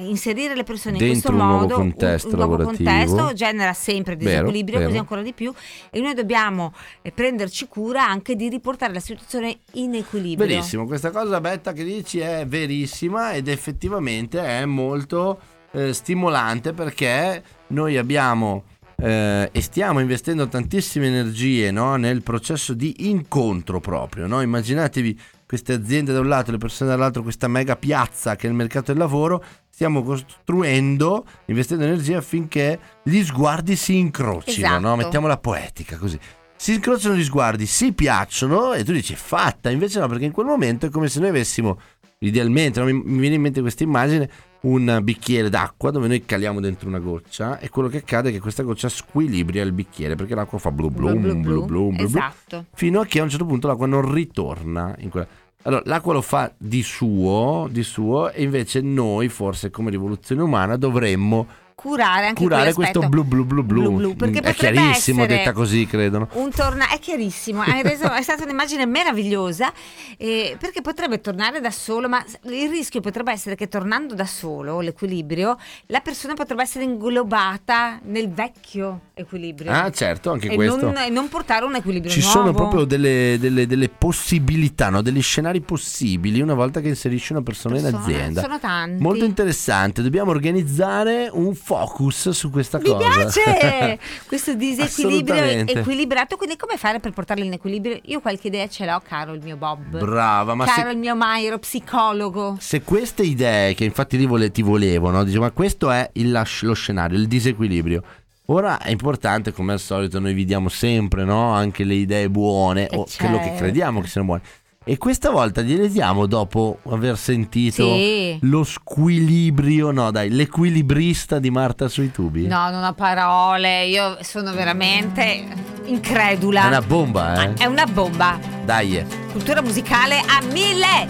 inserire 0.00 0.54
le 0.54 0.64
persone 0.64 0.96
in 0.96 1.04
Dentro 1.04 1.30
questo 1.30 1.30
un 1.30 1.36
nuovo 1.36 1.60
modo 1.60 1.74
contesto 1.74 2.28
un, 2.28 2.32
un 2.34 2.38
nuovo 2.38 2.62
contesto 2.64 3.32
genera 3.32 3.72
sempre 3.72 4.16
Vero, 4.16 4.30
disequilibrio 4.30 4.78
così 4.78 4.88
vero. 4.88 5.00
ancora 5.00 5.22
di 5.22 5.32
più 5.32 5.52
e 5.90 6.00
noi 6.00 6.14
dobbiamo 6.14 6.74
eh, 7.02 7.12
prenderci 7.12 7.66
cura 7.68 8.06
anche 8.06 8.36
di 8.36 8.48
riportare 8.48 8.92
la 8.92 9.00
situazione 9.00 9.58
in 9.74 9.94
equilibrio 9.94 10.46
Benissimo, 10.46 10.86
questa 10.86 11.10
cosa 11.10 11.40
Betta 11.40 11.72
che 11.72 11.84
dici 11.84 12.18
è 12.18 12.44
verissima 12.46 13.32
ed 13.32 13.48
effettivamente 13.48 14.40
è 14.40 14.64
molto 14.64 15.38
eh, 15.72 15.92
stimolante 15.92 16.72
perché 16.72 17.42
noi 17.68 17.96
abbiamo 17.96 18.64
eh, 19.00 19.48
e 19.50 19.60
stiamo 19.60 20.00
investendo 20.00 20.48
tantissime 20.48 21.06
energie 21.06 21.70
no, 21.70 21.96
nel 21.96 22.22
processo 22.22 22.74
di 22.74 23.08
incontro 23.08 23.80
proprio. 23.80 24.26
no? 24.26 24.40
Immaginatevi 24.42 25.18
queste 25.50 25.72
aziende 25.72 26.12
da 26.12 26.20
un 26.20 26.28
lato, 26.28 26.52
le 26.52 26.58
persone 26.58 26.90
dall'altro, 26.90 27.24
questa 27.24 27.48
mega 27.48 27.74
piazza 27.74 28.36
che 28.36 28.46
è 28.46 28.50
il 28.50 28.54
mercato 28.54 28.92
del 28.92 29.00
lavoro. 29.00 29.42
Stiamo 29.68 30.04
costruendo, 30.04 31.26
investendo 31.46 31.82
energie 31.82 32.14
affinché 32.14 32.78
gli 33.02 33.20
sguardi 33.24 33.74
si 33.74 33.96
incrocino, 33.98 34.68
no? 34.68 34.76
Esatto. 34.76 34.96
mettiamola 34.96 35.38
poetica 35.38 35.96
così. 35.96 36.16
Si 36.54 36.74
incrociano 36.74 37.16
gli 37.16 37.24
sguardi, 37.24 37.66
si 37.66 37.92
piacciono 37.92 38.74
e 38.74 38.84
tu 38.84 38.92
dici 38.92 39.16
fatta, 39.16 39.70
invece 39.70 39.98
no, 39.98 40.06
perché 40.06 40.26
in 40.26 40.30
quel 40.30 40.46
momento 40.46 40.86
è 40.86 40.88
come 40.88 41.08
se 41.08 41.18
noi 41.18 41.30
avessimo, 41.30 41.80
idealmente, 42.20 42.78
no? 42.78 42.86
mi 42.86 43.18
viene 43.18 43.34
in 43.34 43.40
mente 43.40 43.60
questa 43.60 43.82
immagine, 43.82 44.30
un 44.62 45.00
bicchiere 45.02 45.48
d'acqua 45.48 45.90
dove 45.90 46.06
noi 46.06 46.24
caliamo 46.24 46.60
dentro 46.60 46.88
una 46.88 46.98
goccia 46.98 47.58
e 47.58 47.68
quello 47.68 47.88
che 47.88 47.98
accade 47.98 48.28
è 48.28 48.32
che 48.32 48.40
questa 48.40 48.62
goccia 48.62 48.88
squilibria 48.88 49.62
il 49.62 49.72
bicchiere 49.72 50.16
perché 50.16 50.34
l'acqua 50.34 50.58
fa 50.58 50.70
blu 50.70 50.90
blu 50.90 51.18
blu 51.18 51.40
blu 51.40 51.64
blu, 51.64 51.90
blu, 51.90 52.04
esatto. 52.04 52.66
fino 52.74 53.00
a 53.00 53.06
che 53.06 53.20
a 53.20 53.22
un 53.22 53.30
certo 53.30 53.46
punto 53.46 53.66
l'acqua 53.68 53.86
non 53.86 54.12
ritorna 54.12 54.94
in 54.98 55.08
quella... 55.08 55.26
Allora, 55.62 55.82
l'acqua 55.84 56.14
lo 56.14 56.22
fa 56.22 56.50
di 56.56 56.82
suo, 56.82 57.68
di 57.70 57.82
suo 57.82 58.30
e 58.30 58.42
invece 58.42 58.80
noi, 58.80 59.28
forse 59.28 59.70
come 59.70 59.90
rivoluzione 59.90 60.40
umana, 60.40 60.76
dovremmo 60.76 61.46
curare 61.80 62.26
anche 62.26 62.42
curare 62.42 62.74
questo 62.74 63.00
blu 63.08 63.24
blu 63.24 63.44
blu 63.44 63.62
blu. 63.62 63.82
Blu 63.82 63.96
blu, 63.96 64.14
perché 64.16 64.40
è 64.40 64.52
chiarissimo 64.52 65.24
detta 65.24 65.52
così, 65.52 65.86
credo. 65.86 66.18
no? 66.18 66.28
Un 66.32 66.50
torna- 66.50 66.90
è 66.90 66.98
chiarissimo, 66.98 67.62
reso- 67.82 68.12
è 68.12 68.20
stata 68.22 68.44
un'immagine 68.44 68.84
meravigliosa 68.84 69.72
eh, 70.18 70.56
perché 70.60 70.82
potrebbe 70.82 71.20
tornare 71.22 71.60
da 71.60 71.70
solo, 71.70 72.06
ma 72.08 72.22
il 72.44 72.68
rischio 72.68 73.00
potrebbe 73.00 73.32
essere 73.32 73.54
che 73.56 73.68
tornando 73.68 74.14
da 74.14 74.26
solo 74.26 74.80
l'equilibrio, 74.80 75.56
la 75.86 76.00
persona 76.00 76.34
potrebbe 76.34 76.62
essere 76.62 76.84
inglobata 76.84 77.98
nel 78.04 78.28
vecchio 78.30 79.00
equilibrio 79.14 79.70
Ah, 79.72 79.90
certo, 79.90 80.30
anche 80.32 80.48
e, 80.48 80.54
questo. 80.54 80.80
non, 80.86 80.96
e 80.98 81.08
non 81.08 81.28
portare 81.28 81.64
un 81.64 81.74
equilibrio 81.76 82.10
Ci 82.12 82.20
nuovo. 82.20 82.34
sono 82.38 82.52
proprio 82.52 82.84
delle, 82.84 83.36
delle- 83.40 83.66
delle 83.66 83.88
possibilità, 83.88 84.90
no? 84.90 85.00
degli 85.02 85.22
scenari 85.22 85.60
possibili 85.60 86.40
una 86.42 86.54
volta 86.54 86.80
che 86.80 86.88
inserisci 86.88 87.32
una 87.32 87.42
persona, 87.42 87.76
in 87.76 87.82
Persone, 87.82 88.02
azienda. 88.14 88.40
Sono 88.42 88.58
tanti. 88.58 89.02
Molto 89.02 89.24
interessante, 89.24 90.02
dobbiamo 90.02 90.30
organizzare 90.30 91.28
un 91.32 91.54
focus 91.70 92.30
su 92.30 92.50
questa 92.50 92.78
Mi 92.78 92.84
cosa. 92.84 92.98
piace 93.08 93.98
questo 94.26 94.54
disequilibrio 94.54 95.44
equilibrato. 95.44 96.36
Quindi, 96.36 96.56
come 96.56 96.76
fare 96.76 96.98
per 96.98 97.12
portarlo 97.12 97.44
in 97.44 97.52
equilibrio? 97.52 97.98
Io 98.06 98.20
qualche 98.20 98.48
idea 98.48 98.66
ce 98.68 98.84
l'ho, 98.86 99.00
caro 99.06 99.32
il 99.34 99.40
mio 99.42 99.56
Bob. 99.56 99.98
Brava, 99.98 100.54
ma 100.54 100.64
caro 100.64 100.88
se, 100.88 100.92
il 100.94 100.98
mio 100.98 101.14
Mairo, 101.14 101.58
psicologo. 101.58 102.56
se 102.58 102.82
queste 102.82 103.22
idee, 103.22 103.74
che 103.74 103.84
infatti 103.84 104.16
lì 104.16 104.26
vole- 104.26 104.50
ti 104.50 104.62
volevo, 104.62 105.10
no? 105.10 105.22
Dicevo, 105.22 105.44
ma 105.44 105.50
questo 105.52 105.90
è 105.90 106.08
il- 106.14 106.42
lo 106.62 106.74
scenario, 106.74 107.16
il 107.16 107.28
disequilibrio. 107.28 108.02
Ora 108.46 108.78
è 108.78 108.90
importante, 108.90 109.52
come 109.52 109.74
al 109.74 109.78
solito, 109.78 110.18
noi 110.18 110.34
vi 110.34 110.44
diamo 110.44 110.68
sempre 110.68 111.22
no? 111.24 111.52
anche 111.52 111.84
le 111.84 111.94
idee 111.94 112.28
buone 112.28 112.88
Eh, 112.88 112.96
o 112.96 113.06
quello 113.16 113.36
che 113.38 113.44
certo. 113.44 113.58
crediamo 113.58 114.00
che 114.00 114.08
siano 114.08 114.26
buone. 114.26 114.42
E 114.90 114.98
questa 114.98 115.30
volta 115.30 115.60
gliele 115.62 115.88
diamo 115.88 116.26
dopo 116.26 116.80
aver 116.88 117.16
sentito 117.16 117.94
Sì. 117.94 118.36
lo 118.40 118.64
squilibrio, 118.64 119.92
no 119.92 120.10
dai, 120.10 120.30
l'equilibrista 120.30 121.38
di 121.38 121.48
Marta 121.48 121.86
sui 121.86 122.10
tubi. 122.10 122.48
No, 122.48 122.70
non 122.70 122.82
ho 122.82 122.92
parole. 122.92 123.86
Io 123.86 124.16
sono 124.22 124.52
veramente 124.52 125.44
incredula. 125.84 126.64
È 126.64 126.66
una 126.66 126.82
bomba, 126.82 127.40
eh? 127.40 127.54
È 127.54 127.66
una 127.66 127.86
bomba. 127.86 128.36
Dai. 128.64 129.06
Cultura 129.30 129.62
musicale 129.62 130.16
a 130.26 130.42
mille. 130.50 131.06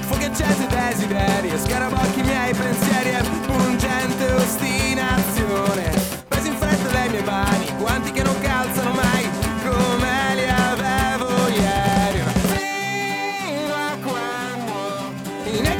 Fugaccesi 0.00 0.66
desideri, 0.66 1.52
scarabocchi 1.64 2.22
miei 2.22 2.52
pensieri 2.52 3.10
e 3.10 3.22
pungente 3.46 4.32
ostinazione. 4.32 5.90
Presi 6.26 6.48
in 6.48 6.56
fretta 6.56 6.88
dai 6.88 7.08
miei 7.08 7.22
mani, 7.22 7.66
guanti 7.78 8.10
che 8.10 8.24
non 8.24 8.36
calzano 8.40 8.90
mai, 8.94 9.19
quando, 15.58 15.79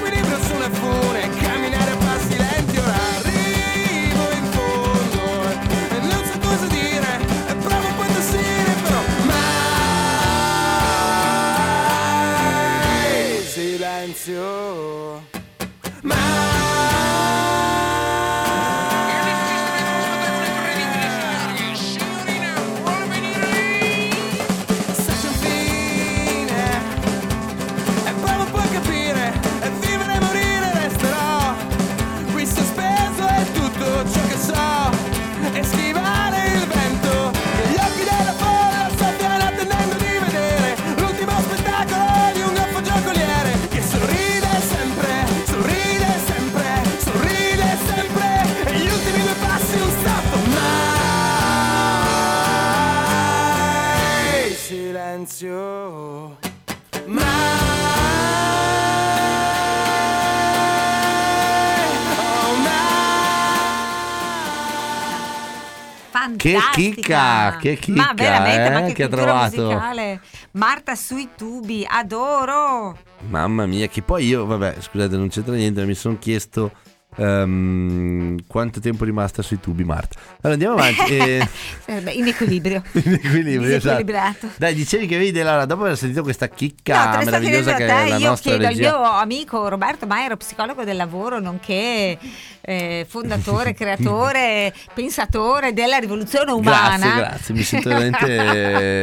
Che 66.40 66.56
chicca, 66.72 67.58
che 67.60 67.76
chicca, 67.76 68.02
Ma 68.02 68.12
veramente, 68.14 68.66
eh, 68.66 68.70
ma 68.70 68.82
che, 68.86 68.92
che 68.94 69.08
trovato. 69.08 69.62
musicale. 69.62 70.20
Marta 70.52 70.94
sui 70.94 71.28
tubi, 71.36 71.86
adoro. 71.86 72.96
Mamma 73.28 73.66
mia, 73.66 73.88
che 73.88 74.00
poi 74.00 74.24
io, 74.26 74.46
vabbè, 74.46 74.76
scusate, 74.80 75.18
non 75.18 75.28
c'entra 75.28 75.54
niente, 75.54 75.80
ma 75.80 75.86
mi 75.86 75.94
sono 75.94 76.16
chiesto 76.18 76.72
Ehm, 77.16 78.38
quanto 78.46 78.80
tempo 78.80 79.02
è 79.02 79.06
rimasta 79.06 79.42
sui 79.42 79.58
tubi, 79.60 79.84
Marta? 79.84 80.18
Allora 80.42 80.52
andiamo 80.52 80.74
avanti. 80.74 81.16
eh, 81.16 81.48
Sarebbe 81.84 82.12
in 82.12 82.26
equilibrio. 82.26 82.82
in 82.92 83.12
equilibrio, 83.12 83.76
esatto. 83.76 84.48
Dai, 84.56 84.74
dicevi 84.74 85.06
che 85.06 85.18
vedi 85.18 85.40
Laura, 85.42 85.64
dopo 85.64 85.82
aver 85.82 85.96
sentito 85.96 86.22
questa 86.22 86.46
No, 86.46 86.54
chicca 86.54 87.08
te 87.10 87.16
sto 87.16 87.24
meravigliosa 87.24 87.74
che 87.74 87.84
a 87.90 88.00
è 88.00 88.04
te, 88.04 88.10
la 88.10 88.16
io 88.16 88.28
nostra 88.28 88.50
chiedo 88.56 88.66
al 88.66 88.76
mio 88.76 89.02
amico 89.02 89.68
Roberto 89.68 90.06
Maiero, 90.06 90.36
psicologo 90.36 90.84
del 90.84 90.96
lavoro, 90.96 91.40
nonché 91.40 92.18
eh, 92.60 93.06
fondatore, 93.08 93.74
creatore, 93.74 94.72
pensatore 94.94 95.72
della 95.72 95.98
rivoluzione 95.98 96.52
umana. 96.52 96.96
Grazie, 96.96 97.14
grazie, 97.14 97.54
mi 97.54 97.62
sento 97.62 97.88
veramente 97.88 98.26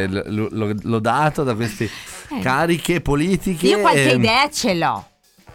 eh, 0.02 0.06
lo- 0.08 0.48
lo- 0.50 0.74
lodato 0.82 1.44
da 1.44 1.54
queste 1.54 1.84
Eh. 2.30 2.40
cariche 2.40 3.00
politiche. 3.00 3.66
Io 3.66 3.80
qualche 3.80 4.10
ehm, 4.12 4.18
idea 4.18 4.50
ce 4.50 4.74
l'ho. 4.74 5.07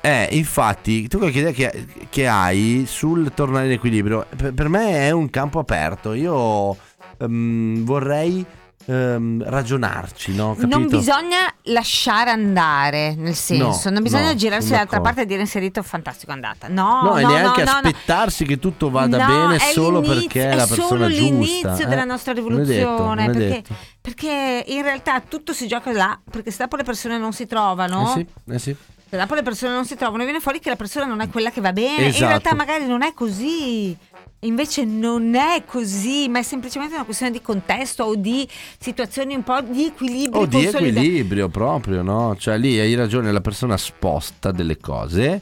Eh, 0.06 0.28
infatti, 0.32 1.08
tu 1.08 1.18
qualche 1.18 1.40
idea 1.40 1.52
che, 1.54 1.86
che 2.10 2.28
hai 2.28 2.84
sul 2.86 3.32
tornare 3.34 3.68
in 3.68 3.72
equilibrio, 3.72 4.26
per, 4.36 4.54
per 4.54 4.68
me 4.68 5.08
è 5.08 5.12
un 5.12 5.30
campo 5.30 5.60
aperto. 5.60 6.12
Io 6.12 6.76
ehm, 7.20 7.86
vorrei 7.86 8.46
ehm, 8.86 9.44
ragionarci, 9.46 10.36
no? 10.36 10.56
Capito? 10.56 10.78
Non 10.78 10.90
bisogna 10.90 11.54
lasciare 11.68 12.32
andare, 12.32 13.16
nel 13.16 13.34
senso, 13.34 13.88
No, 13.88 13.94
non 13.94 14.04
bisogna 14.04 14.26
no, 14.26 14.36
girarsi 14.36 14.72
dall'altra 14.72 15.00
parte 15.00 15.22
e 15.22 15.26
dire 15.26 15.40
inserito 15.40 15.82
fantastico 15.84 16.34
andata. 16.34 16.68
No, 16.68 17.04
No, 17.04 17.10
no, 17.12 17.18
e 17.20 17.26
neanche 17.26 17.64
no, 17.64 17.72
aspettarsi 17.72 18.44
che 18.44 18.60
tutto 18.60 18.90
vada 18.90 19.26
bene 19.26 19.56
è 19.56 19.72
solo 19.72 20.02
perché 20.02 20.50
è 20.50 20.56
la 20.56 20.68
persona 20.68 20.86
solo 20.88 21.08
giusta. 21.08 21.24
l'inizio 21.24 21.78
eh. 21.78 21.86
della 21.86 22.04
nostra 22.04 22.34
è 22.34 22.36
detto, 22.36 22.48
rivoluzione. 22.50 23.24
è 23.24 23.30
perché, 23.32 23.48
detto. 23.48 23.74
perché 24.02 24.66
in 24.68 24.82
realtà 24.82 25.22
tutto 25.22 25.54
si 25.54 25.66
gioca 25.66 25.94
là, 25.94 26.20
perché 26.30 26.52
se 26.52 26.58
dopo 26.64 26.76
le 26.76 26.84
persone 26.84 27.18
non 27.18 27.32
si 27.32 27.46
trovano, 27.46 28.04
Eh 28.04 28.12
sì, 28.12 28.28
eh 28.52 28.60
sì. 28.60 28.76
Se 29.14 29.20
dopo 29.20 29.36
le 29.36 29.44
persone 29.44 29.74
non 29.74 29.86
si 29.86 29.96
trovano, 29.96 30.24
viene 30.24 30.40
fuori 30.40 30.60
che 30.60 30.70
la 30.70 30.76
persona 30.76 31.06
non 31.06 31.22
è 31.22 31.30
quella 31.30 31.52
che 31.52 31.62
va 31.62 31.72
bene. 31.72 32.08
Esatto. 32.08 32.24
In 32.24 32.30
realtà 32.30 32.56
magari 32.56 32.88
non 32.88 33.04
è 33.04 33.14
così. 33.14 33.96
Invece 34.40 34.86
non 34.86 35.36
è 35.36 35.64
così, 35.68 36.28
ma 36.30 36.40
è 36.40 36.42
semplicemente 36.42 36.96
una 36.96 37.04
questione 37.04 37.32
di 37.32 37.40
contesto 37.40 38.06
o 38.06 38.16
di 38.16 38.50
situazioni 38.80 39.36
un 39.36 39.44
po' 39.44 39.62
di 39.62 39.86
equilibrio. 39.86 40.42
O 40.42 40.46
di 40.48 40.66
equilibrio 40.66 41.48
proprio, 41.48 42.02
no? 42.02 42.36
Cioè 42.40 42.58
lì 42.58 42.80
hai 42.80 42.96
ragione, 42.96 43.32
la 43.32 43.40
persona 43.40 43.78
sposta 43.78 44.52
delle 44.52 44.80
cose 44.80 45.42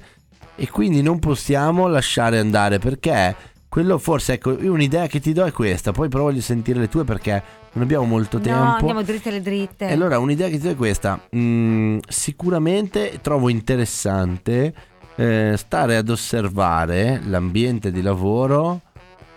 e 0.56 0.70
quindi 0.70 1.02
non 1.02 1.20
possiamo 1.20 1.88
lasciare 1.88 2.40
andare 2.40 2.78
perché 2.78 3.34
quello 3.72 3.98
forse, 3.98 4.34
ecco, 4.34 4.50
un'idea 4.60 5.08
che 5.08 5.22
ti 5.22 5.32
do 5.32 5.46
è 5.46 5.54
questa, 5.54 5.94
poi 5.94 6.10
però 6.10 6.24
voglio 6.24 6.42
sentire 6.42 6.78
le 6.78 6.90
tue 6.90 7.06
perché 7.06 7.42
non 7.72 7.84
abbiamo 7.86 8.04
molto 8.04 8.36
No, 8.36 8.44
tempo. 8.44 8.60
andiamo 8.60 9.02
dritte 9.02 9.32
le 9.32 9.42
dritte. 9.42 9.88
E 9.88 9.94
allora 9.94 10.20
un'idea 10.20 10.50
che 10.50 10.58
ti 10.58 10.64
do 10.64 10.72
è 10.72 10.76
questa, 10.76 11.18
Mm, 11.34 12.00
sicuramente 12.06 13.20
trovo 13.22 13.48
interessante 13.48 14.74
eh, 15.16 15.54
stare 15.56 15.96
ad 15.96 16.10
osservare 16.10 17.22
l'ambiente 17.26 17.92
di 17.94 18.02
lavoro 18.02 18.82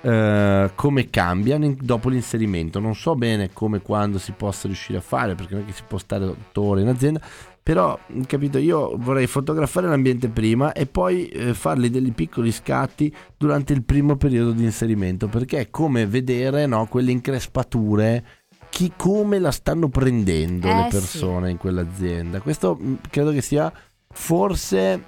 eh, 0.00 0.71
come 0.75 1.11
cambia 1.11 1.57
dopo 1.81 2.09
l'inserimento. 2.09 2.81
Non 2.81 2.97
so 2.97 3.14
bene 3.14 3.50
come 3.53 3.81
quando 3.83 4.19
si 4.19 4.33
possa 4.33 4.67
riuscire 4.67 4.99
a 4.99 5.00
fare, 5.00 5.37
perché 5.37 5.55
non 5.55 5.62
è 5.62 5.67
che 5.67 5.73
si 5.75 5.83
può 5.87 5.99
stare 5.99 6.25
otto 6.25 6.61
ore 6.61 6.81
in 6.81 6.88
azienda, 6.88 7.21
però 7.64 7.99
capito, 8.26 8.59
io 8.59 8.94
vorrei 8.99 9.26
fotografare 9.26 9.88
l'ambiente 9.88 10.28
prima 10.28 10.73
e 10.73 10.85
poi 10.85 11.28
eh, 11.28 11.54
fargli 11.54 11.88
dei 11.88 12.12
piccoli 12.12 12.52
scatti 12.52 13.12
durante 13.38 13.73
il 13.73 13.83
primo 13.83 14.16
periodo 14.16 14.52
di 14.52 14.64
inserimento, 14.64 15.28
perché 15.28 15.61
è 15.61 15.71
come 15.71 16.06
vedere 16.06 16.66
no, 16.66 16.87
quelle 16.87 17.11
increspature 17.11 18.25
chi 18.68 18.92
come 18.94 19.38
la 19.38 19.50
stanno 19.50 19.88
prendendo 19.88 20.68
Eh, 20.68 20.75
le 20.75 20.83
sì. 20.85 20.88
persone 20.90 21.50
in 21.50 21.56
quell'azienda. 21.56 22.40
Questo 22.40 22.76
mh, 22.78 22.99
credo 23.09 23.30
che 23.30 23.40
sia 23.40 23.73
forse 24.11 25.02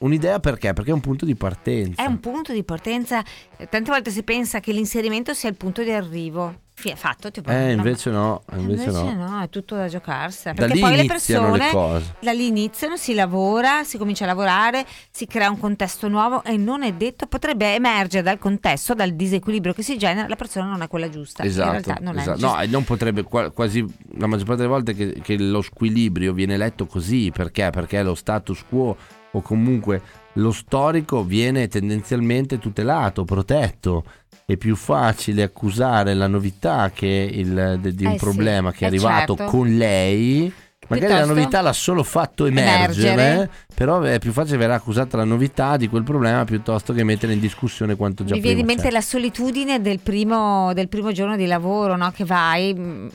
un'idea 0.00 0.38
perché? 0.38 0.74
Perché 0.74 0.90
è 0.90 0.94
un 0.94 1.00
punto 1.00 1.24
di 1.24 1.34
partenza. 1.34 2.02
È 2.02 2.06
un 2.06 2.20
punto 2.20 2.52
di 2.52 2.62
partenza. 2.62 3.24
Tante 3.70 3.90
volte 3.90 4.10
si 4.10 4.22
pensa 4.22 4.60
che 4.60 4.72
l'inserimento 4.72 5.32
sia 5.32 5.48
il 5.48 5.56
punto 5.56 5.82
di 5.82 5.92
arrivo. 5.92 6.61
È 6.74 6.94
fatto, 6.96 7.30
tipo, 7.30 7.50
Eh, 7.50 7.66
no, 7.66 7.70
invece 7.70 8.10
no, 8.10 8.42
ma- 8.50 8.56
invece, 8.58 8.90
no. 8.90 9.40
è 9.40 9.48
tutto 9.50 9.76
da 9.76 9.86
giocarsela. 9.88 10.54
Da 10.54 10.66
Perché 10.66 10.80
poi 10.80 10.96
le 10.96 11.04
persone 11.04 11.58
le 11.58 11.70
cose. 11.70 12.14
da 12.18 12.32
lì 12.32 12.46
iniziano, 12.46 12.96
si 12.96 13.14
lavora, 13.14 13.84
si 13.84 13.98
comincia 13.98 14.24
a 14.24 14.28
lavorare, 14.28 14.84
si 15.10 15.26
crea 15.26 15.48
un 15.50 15.58
contesto 15.60 16.08
nuovo 16.08 16.42
e 16.42 16.56
non 16.56 16.82
è 16.82 16.92
detto, 16.94 17.26
potrebbe 17.26 17.74
emergere 17.74 18.22
dal 18.24 18.38
contesto, 18.38 18.94
dal 18.94 19.12
disequilibrio 19.12 19.74
che 19.74 19.82
si 19.82 19.96
genera, 19.96 20.26
la 20.26 20.34
persona 20.34 20.66
non 20.66 20.82
è 20.82 20.88
quella 20.88 21.08
giusta. 21.08 21.44
In 21.44 21.50
Esatto, 21.50 21.70
realtà 21.70 21.96
non 22.00 22.16
è 22.16 22.20
esatto. 22.20 22.38
giusta. 22.38 22.56
no, 22.56 22.62
e 22.62 22.66
non 22.66 22.84
potrebbe 22.84 23.22
qua- 23.22 23.50
quasi 23.50 23.84
la 24.16 24.26
maggior 24.26 24.46
parte 24.46 24.62
delle 24.62 24.72
volte 24.74 24.94
che, 24.94 25.20
che 25.22 25.38
lo 25.38 25.62
squilibrio 25.62 26.32
viene 26.32 26.56
letto 26.56 26.86
così 26.86 27.30
perché? 27.32 27.70
Perché 27.70 28.02
lo 28.02 28.14
status 28.16 28.64
quo 28.68 28.96
o 29.34 29.40
comunque 29.40 30.02
lo 30.34 30.52
storico 30.52 31.24
viene 31.24 31.68
tendenzialmente 31.68 32.58
tutelato, 32.58 33.24
protetto. 33.24 34.04
È 34.44 34.56
più 34.56 34.74
facile 34.76 35.42
accusare 35.44 36.14
la 36.14 36.26
novità 36.26 36.90
che 36.92 37.06
il, 37.32 37.78
de- 37.80 37.94
di 37.94 38.04
un 38.04 38.12
Eh 38.12 38.18
sì, 38.18 38.24
problema 38.24 38.72
che 38.72 38.80
è 38.80 38.84
eh 38.84 38.86
arrivato 38.86 39.36
certo. 39.36 39.50
con 39.50 39.76
lei. 39.76 40.52
Magari 40.88 41.12
la 41.12 41.20
Piuttosto 41.20 41.40
novità 41.40 41.60
l'ha 41.62 41.72
solo 41.72 42.02
fatto 42.02 42.44
emergere, 42.44 43.12
emergere. 43.12 43.50
però 43.72 44.00
è 44.02 44.18
più 44.18 44.32
facile 44.32 44.56
verrà 44.58 44.74
accusata 44.74 45.16
la 45.16 45.24
novità 45.24 45.76
di 45.76 45.88
quel 45.88 46.02
problema 46.02 46.44
piuttosto 46.44 46.92
che 46.92 47.04
mettere 47.04 47.32
in 47.32 47.40
discussione 47.40 47.94
quanto 47.96 48.24
già 48.24 48.34
Mi 48.34 48.40
viene 48.40 48.60
in 48.60 48.66
mente 48.66 48.88
c'è. 48.88 48.90
la 48.90 49.00
solitudine 49.00 49.80
del 49.80 50.00
primo, 50.00 50.72
del 50.74 50.88
primo 50.88 51.12
giorno 51.12 51.36
di 51.36 51.46
lavoro, 51.46 51.96
no? 51.96 52.10
che 52.10 52.24
vai, 52.24 52.74
mm, 52.74 53.06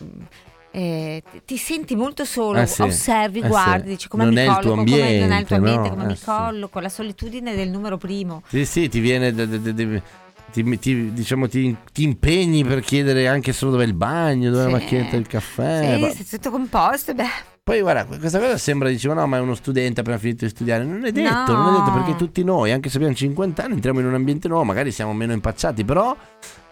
eh, 0.77 1.23
ti- 1.31 1.41
ti 1.45 1.57
senti 1.57 1.95
molto 1.95 2.23
solo, 2.23 2.59
Eh 2.59 2.67
sì, 2.67 2.83
osservi, 2.83 3.39
eh 3.39 3.47
guardi, 3.47 3.83
sì. 3.83 3.89
dici 3.89 4.07
come 4.07 4.25
Non 4.25 4.33
mi 4.33 4.45
colloco, 4.45 4.61
tuo 4.61 4.75
come 4.75 4.83
non 4.85 4.99
è 4.99 5.09
il 5.09 5.21
ambiente, 5.31 5.45
tuo 5.47 5.55
ambiente, 5.55 5.81
no? 5.81 5.89
come 5.89 6.03
Eh 6.03 6.07
mi 6.07 6.15
sì. 6.15 6.23
colloco, 6.25 6.79
la 6.79 6.89
solitudine 6.89 7.55
del 7.55 7.69
numero 7.69 7.97
primo. 7.97 8.43
Sì, 8.47 8.65
sì, 8.65 8.87
ti 8.87 8.99
viene. 8.99 9.33
de- 9.33 9.47
de- 9.47 9.73
de- 9.73 10.01
ti, 10.51 10.79
ti- 10.79 11.13
diciamo, 11.13 11.47
ti, 11.49 11.75
ti 11.91 12.03
impegni 12.03 12.63
per 12.63 12.79
chiedere 12.81 13.27
anche 13.27 13.51
solo 13.53 13.71
dove 13.71 13.83
è 13.83 13.87
il 13.87 13.93
bagno, 13.93 14.49
dove 14.51 14.61
è 14.67 14.69
la 14.71 14.77
Sì. 14.77 14.83
macchinetta 14.83 15.15
del 15.15 15.27
caffè. 15.27 15.95
sì, 15.95 16.01
ma- 16.01 16.09
sei 16.11 16.25
tutto 16.25 16.51
composto, 16.51 17.13
beh, 17.13 17.25
Poi 17.63 17.81
guarda, 17.81 18.05
questa 18.05 18.39
cosa 18.39 18.57
sembra, 18.57 18.87
dicevo, 18.87 19.13
no, 19.13 19.27
ma 19.27 19.37
è 19.37 19.39
uno 19.41 19.53
studente 19.55 19.99
appena 19.99 20.17
finito 20.17 20.45
di 20.45 20.51
studiare. 20.51 20.85
Non 20.85 21.03
è 21.05 21.11
detto, 21.11 21.51
No. 21.53 21.63
non 21.63 21.73
è 21.75 21.77
detto 21.79 21.91
perché 21.91 22.15
tutti 22.15 22.41
noi, 22.45 22.71
anche 22.71 22.87
se 22.89 22.95
abbiamo 22.95 23.13
50 23.13 23.63
anni, 23.65 23.73
entriamo 23.73 23.99
in 23.99 24.05
un 24.05 24.13
ambiente 24.13 24.47
nuovo, 24.47 24.63
magari 24.63 24.91
siamo 24.91 25.11
meno 25.13 25.33
impacciati, 25.33 25.83
però 25.83 26.15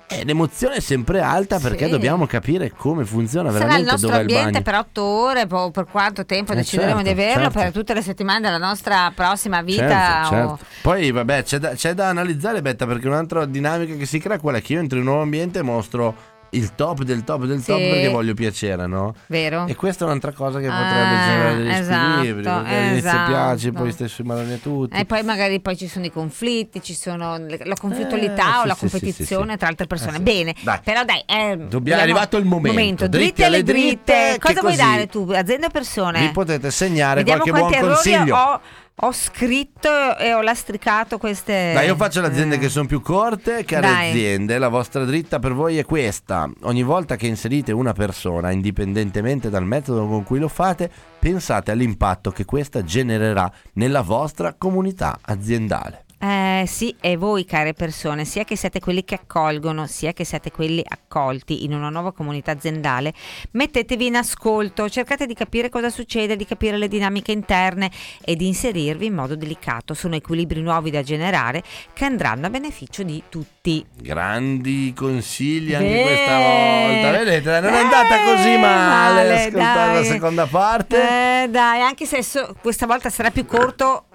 eh, 0.08 0.24
l'emozione 0.24 0.76
è 0.76 0.80
sempre 0.80 1.20
alta 1.22 1.60
perché 1.60 1.86
Sì. 1.86 1.92
dobbiamo 1.92 2.26
capire 2.28 2.72
come 2.76 3.06
funziona 3.06 3.50
sarà 3.52 3.64
il 3.64 3.66
veramente 3.86 3.92
nostro 3.92 4.10
è 4.10 4.14
il 4.14 4.20
ambiente 4.22 4.52
bagno. 4.52 4.62
per 4.64 4.74
otto 4.76 5.04
ore, 5.04 5.48
po- 5.48 5.72
per 5.72 5.86
quanto 5.90 6.26
tempo 6.26 6.52
Eh, 6.54 6.56
decideremo 6.58 6.98
certo, 7.02 7.14
di 7.14 7.22
averlo, 7.22 7.44
certo. 7.44 7.60
per 7.60 7.72
tutte 7.72 7.94
le 7.94 8.02
settimane 8.02 8.40
della 8.42 8.58
nostra 8.58 9.12
prossima 9.16 9.62
vita. 9.62 9.88
Certo, 9.88 10.28
o- 10.28 10.30
certo. 10.30 10.60
Poi 10.82 11.12
vabbè 11.12 11.44
c'è 11.44 11.58
da, 11.58 11.70
c'è 11.74 11.94
da 11.94 12.10
analizzare 12.10 12.62
Betta 12.62 12.86
perché 12.86 13.08
un'altra 13.08 13.46
dinamica 13.46 13.96
che 13.96 14.06
si 14.06 14.20
crea 14.20 14.38
è 14.38 14.40
quella 14.40 14.60
che 14.60 14.74
io 14.74 14.80
entro 14.80 14.98
in 14.98 15.04
un 15.04 15.10
nuovo 15.10 15.24
ambiente 15.24 15.60
e 15.60 15.62
mostro 15.64 16.16
il 16.52 16.76
top 16.76 17.04
del 17.04 17.24
top 17.24 17.44
del 17.46 17.64
top 17.64 17.78
Sì. 17.80 17.88
perché 17.90 18.08
voglio 18.08 18.34
piacere, 18.34 18.88
no? 18.88 19.14
Vero? 19.28 19.66
E 19.68 19.76
questa 19.76 20.06
è 20.06 20.08
un'altra 20.08 20.32
cosa 20.32 20.60
che 20.60 20.68
potrebbe 20.68 21.18
generare 21.26 21.56
degli 21.58 21.70
esatto, 21.70 22.14
squilibri, 22.18 22.44
perché 22.44 22.96
esatto. 22.96 23.32
piaci, 23.32 23.72
poi 23.72 23.92
stai 23.92 24.08
sui 24.08 24.24
maroni 24.24 24.60
tutti. 24.62 24.96
E 24.98 25.06
poi 25.06 25.24
magari 25.24 25.60
poi 25.60 25.76
ci 25.76 25.88
sono 25.88 26.06
i 26.06 26.12
conflitti, 26.12 26.82
ci 26.82 26.94
sono 26.94 27.38
la 27.38 27.76
conflittualità 27.80 28.56
Eh, 28.56 28.58
o 28.58 28.62
sì, 28.62 28.68
la 28.68 28.76
competizione 28.76 29.52
sì, 29.54 29.58
tra 29.58 29.68
altre 29.68 29.88
persone. 29.88 30.18
Eh. 30.18 30.22
Bene, 30.22 30.56
Dai. 30.62 30.80
però 30.84 31.04
dai, 31.04 31.24
eh, 31.26 31.58
Dobbiamo- 31.58 32.00
è 32.00 32.04
arrivato 32.04 32.38
il 32.38 32.46
momento. 32.46 33.08
Dritte, 33.08 33.18
Dritte 33.18 33.44
alle 33.46 33.64
dritte. 33.64 34.14
dritte, 34.32 34.40
Cosa 34.40 34.62
vuoi 34.62 34.76
dare 34.76 35.08
tu, 35.08 35.30
azienda 35.36 35.68
o 35.68 35.70
persone? 35.70 36.20
Vi 36.22 36.30
potete 36.32 36.72
segnare 36.72 37.24
Vediamo 37.24 37.44
qualche 37.44 37.80
buon 37.80 37.90
consiglio. 37.90 38.36
ho, 38.36 38.62
ho 38.98 39.12
scritto 39.12 40.18
e 40.18 40.34
ho 40.34 40.42
lastricato 40.42 41.18
queste. 41.18 41.74
Dai, 41.74 41.88
io 41.88 41.96
faccio 41.96 42.22
le 42.22 42.28
aziende 42.28 42.56
eh. 42.56 42.60
che 42.60 42.70
sono 42.70 42.86
più 42.86 43.02
corte, 43.02 43.66
care 43.66 43.88
Dai. 43.88 44.10
aziende. 44.10 44.58
La 44.58 44.70
vostra 44.70 45.04
dritta 45.04 45.40
per 45.40 45.54
voi 45.54 45.78
è 45.78 45.84
questa. 45.84 46.50
Ogni 46.62 46.84
volta 46.84 47.18
che 47.18 47.28
inserite 47.28 47.74
una 47.74 47.94
persona, 47.94 48.52
indipendentemente 48.52 49.50
dal 49.50 49.66
metodo 49.66 50.08
con 50.08 50.24
cui 50.24 50.40
lo 50.40 50.48
fate, 50.48 50.90
pensate 51.20 51.72
all'impatto 51.72 52.32
che 52.32 52.46
questa 52.46 52.84
genererà 52.84 53.52
nella 53.74 54.02
vostra 54.02 54.54
comunità 54.54 55.20
aziendale. 55.22 56.05
Eh, 56.28 56.64
sì, 56.66 56.96
e 57.02 57.18
voi 57.18 57.46
care 57.46 57.74
persone, 57.74 58.26
sia 58.26 58.46
che 58.46 58.56
siete 58.58 58.80
quelli 58.80 59.04
che 59.04 59.14
accolgono, 59.14 59.86
sia 59.86 60.12
che 60.12 60.24
siate 60.24 60.50
quelli 60.50 60.84
accolti 60.84 61.66
in 61.66 61.74
una 61.74 61.90
nuova 61.90 62.14
comunità 62.14 62.50
aziendale, 62.52 63.14
mettetevi 63.52 64.08
in 64.08 64.16
ascolto, 64.16 64.90
cercate 64.90 65.28
di 65.28 65.36
capire 65.36 65.70
cosa 65.70 65.92
succede, 65.92 66.36
di 66.36 66.46
capire 66.46 66.78
le 66.78 66.88
dinamiche 66.88 67.32
interne 67.32 67.92
e 68.24 68.36
di 68.36 68.48
inserirvi 68.48 69.06
in 69.06 69.14
modo 69.14 69.36
delicato. 69.36 69.94
Sono 69.94 70.16
equilibri 70.16 70.62
nuovi 70.62 70.90
da 70.90 71.04
generare 71.04 71.62
che 71.94 72.06
andranno 72.06 72.48
a 72.48 72.50
beneficio 72.50 73.04
di 73.04 73.22
tutti. 73.30 73.86
Grandi 73.96 74.94
consigli 74.96 75.76
anche 75.76 75.94
Beh. 75.94 76.02
questa 76.02 76.38
volta. 76.40 77.12
Vedete, 77.12 77.60
non 77.60 77.74
è 77.74 77.78
Eh, 77.78 77.82
andata 77.82 78.20
così 78.24 78.58
male. 78.58 79.24
male, 79.24 79.46
Ascoltare 79.46 79.94
la 79.94 80.04
seconda 80.04 80.46
parte. 80.48 80.98
Eh, 81.44 81.48
dai, 81.50 81.82
anche 81.82 82.08
se 82.08 82.24
so- 82.24 82.56
questa 82.62 82.88
volta 82.88 83.12
sarà 83.12 83.30
più 83.30 83.46
corto, 83.46 84.06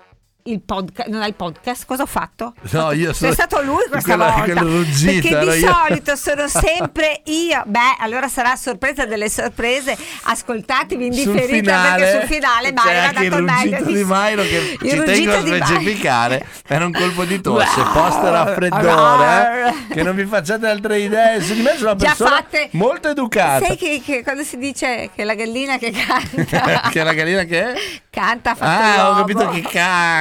il 0.45 0.61
podcast, 0.63 1.09
non 1.09 1.23
hai 1.23 1.29
il 1.29 1.35
podcast, 1.35 1.85
cosa 1.87 2.03
ho 2.03 2.07
fatto? 2.07 2.55
No, 2.71 2.93
io 2.93 3.13
sono 3.13 3.33
Sei 3.33 3.33
stato 3.33 3.63
lui 3.63 3.83
questa 3.89 4.15
quella- 4.17 4.31
volta. 4.33 4.43
quel 4.53 4.57
ruggito, 4.59 5.29
perché 5.29 5.51
di 5.53 5.59
io. 5.61 5.73
solito 5.75 6.17
sono 6.17 6.49
sempre 6.49 7.21
io. 7.25 7.63
Beh, 7.67 7.97
allora 7.99 8.29
sarà 8.29 8.57
sorpresa 8.57 9.05
delle 9.07 9.29
sorprese. 9.29 9.97
Ascoltatevi 10.23 11.07
in 11.07 11.13
sul 11.13 11.33
differita 11.33 11.57
finale, 11.73 12.03
perché 12.05 12.19
sul 12.27 12.35
finale 12.35 12.73
Mairo 12.73 13.01
ha 13.01 13.13
dato 13.13 13.37
il 13.37 13.43
meglio 13.43 13.85
di. 13.85 14.05
Mairo 14.05 14.43
che 14.43 14.77
Il 14.83 14.91
ci 14.91 15.25
tengo 15.25 15.33
a 15.35 15.41
specificare 15.65 16.47
era 16.67 16.85
un 16.85 16.93
colpo 16.93 17.25
di 17.25 17.41
tosse 17.41 17.83
post 17.93 18.19
raffreddore 18.23 19.69
eh, 19.89 19.95
che 19.95 20.03
non 20.03 20.15
vi 20.15 20.25
facciate 20.25 20.67
altre 20.67 20.99
idee 21.01 21.41
su 21.43 21.55
di 21.55 21.63
me 21.63 21.75
sono 21.77 21.91
una 21.93 21.97
persona 21.97 22.31
fatte. 22.37 22.69
molto 22.73 23.09
educata 23.09 23.67
Sai 23.67 23.77
che, 23.77 24.01
che 24.05 24.23
quando 24.23 24.43
si 24.43 24.57
dice 24.59 25.11
che 25.15 25.25
la 25.25 25.35
gallina 25.35 25.79
che 25.79 25.91
canta 26.49 26.89
che 26.91 27.01
è 27.01 27.05
la 27.05 27.13
gallina 27.13 27.45
che 27.45 27.73
è? 27.73 27.75
canta 28.11 28.55
fatto 28.55 28.71
Ah, 28.71 29.09
ho 29.09 29.13
l'uovo. 29.13 29.21
capito 29.27 29.49
che 29.51 29.63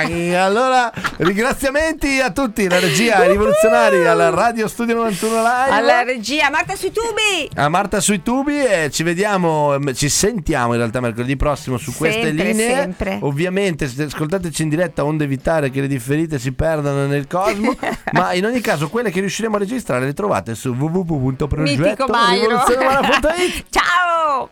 Allora, 0.09 0.91
ringraziamenti 1.17 2.19
a 2.19 2.31
tutti, 2.31 2.67
la 2.67 2.79
regia 2.79 3.23
rivoluzionari, 3.27 4.07
alla 4.07 4.29
Radio 4.29 4.67
Studio 4.67 4.95
91 4.95 5.35
Live. 5.35 5.69
alla 5.69 6.01
regia 6.03 6.49
Marta 6.49 6.75
sui 6.75 6.91
tubi 6.91 7.47
a 7.55 7.69
Marta 7.69 7.99
sui 7.99 8.23
tubi 8.23 8.59
e 8.59 8.89
ci 8.91 9.03
vediamo, 9.03 9.75
ehm, 9.75 9.93
ci 9.93 10.09
sentiamo 10.09 10.71
in 10.73 10.79
realtà 10.79 10.99
mercoledì 10.99 11.35
prossimo 11.35 11.77
su 11.77 11.93
queste 11.93 12.23
Sempre, 12.23 12.45
linee. 12.45 12.73
sempre. 12.73 13.19
Ovviamente 13.21 13.85
ascoltateci 13.85 14.63
in 14.63 14.69
diretta 14.69 15.03
onde 15.03 15.25
evitare 15.25 15.69
che 15.69 15.81
le 15.81 15.87
differite 15.87 16.39
si 16.39 16.53
perdano 16.53 17.05
nel 17.05 17.27
cosmo, 17.27 17.75
ma 18.13 18.33
in 18.33 18.45
ogni 18.45 18.61
caso 18.61 18.89
quelle 18.89 19.11
che 19.11 19.19
riusciremo 19.19 19.57
a 19.57 19.59
registrare 19.59 20.05
le 20.05 20.13
trovate 20.13 20.55
su 20.55 20.69
www.progettorivoluzionaria.it 20.69 23.65
ciao 23.69 24.49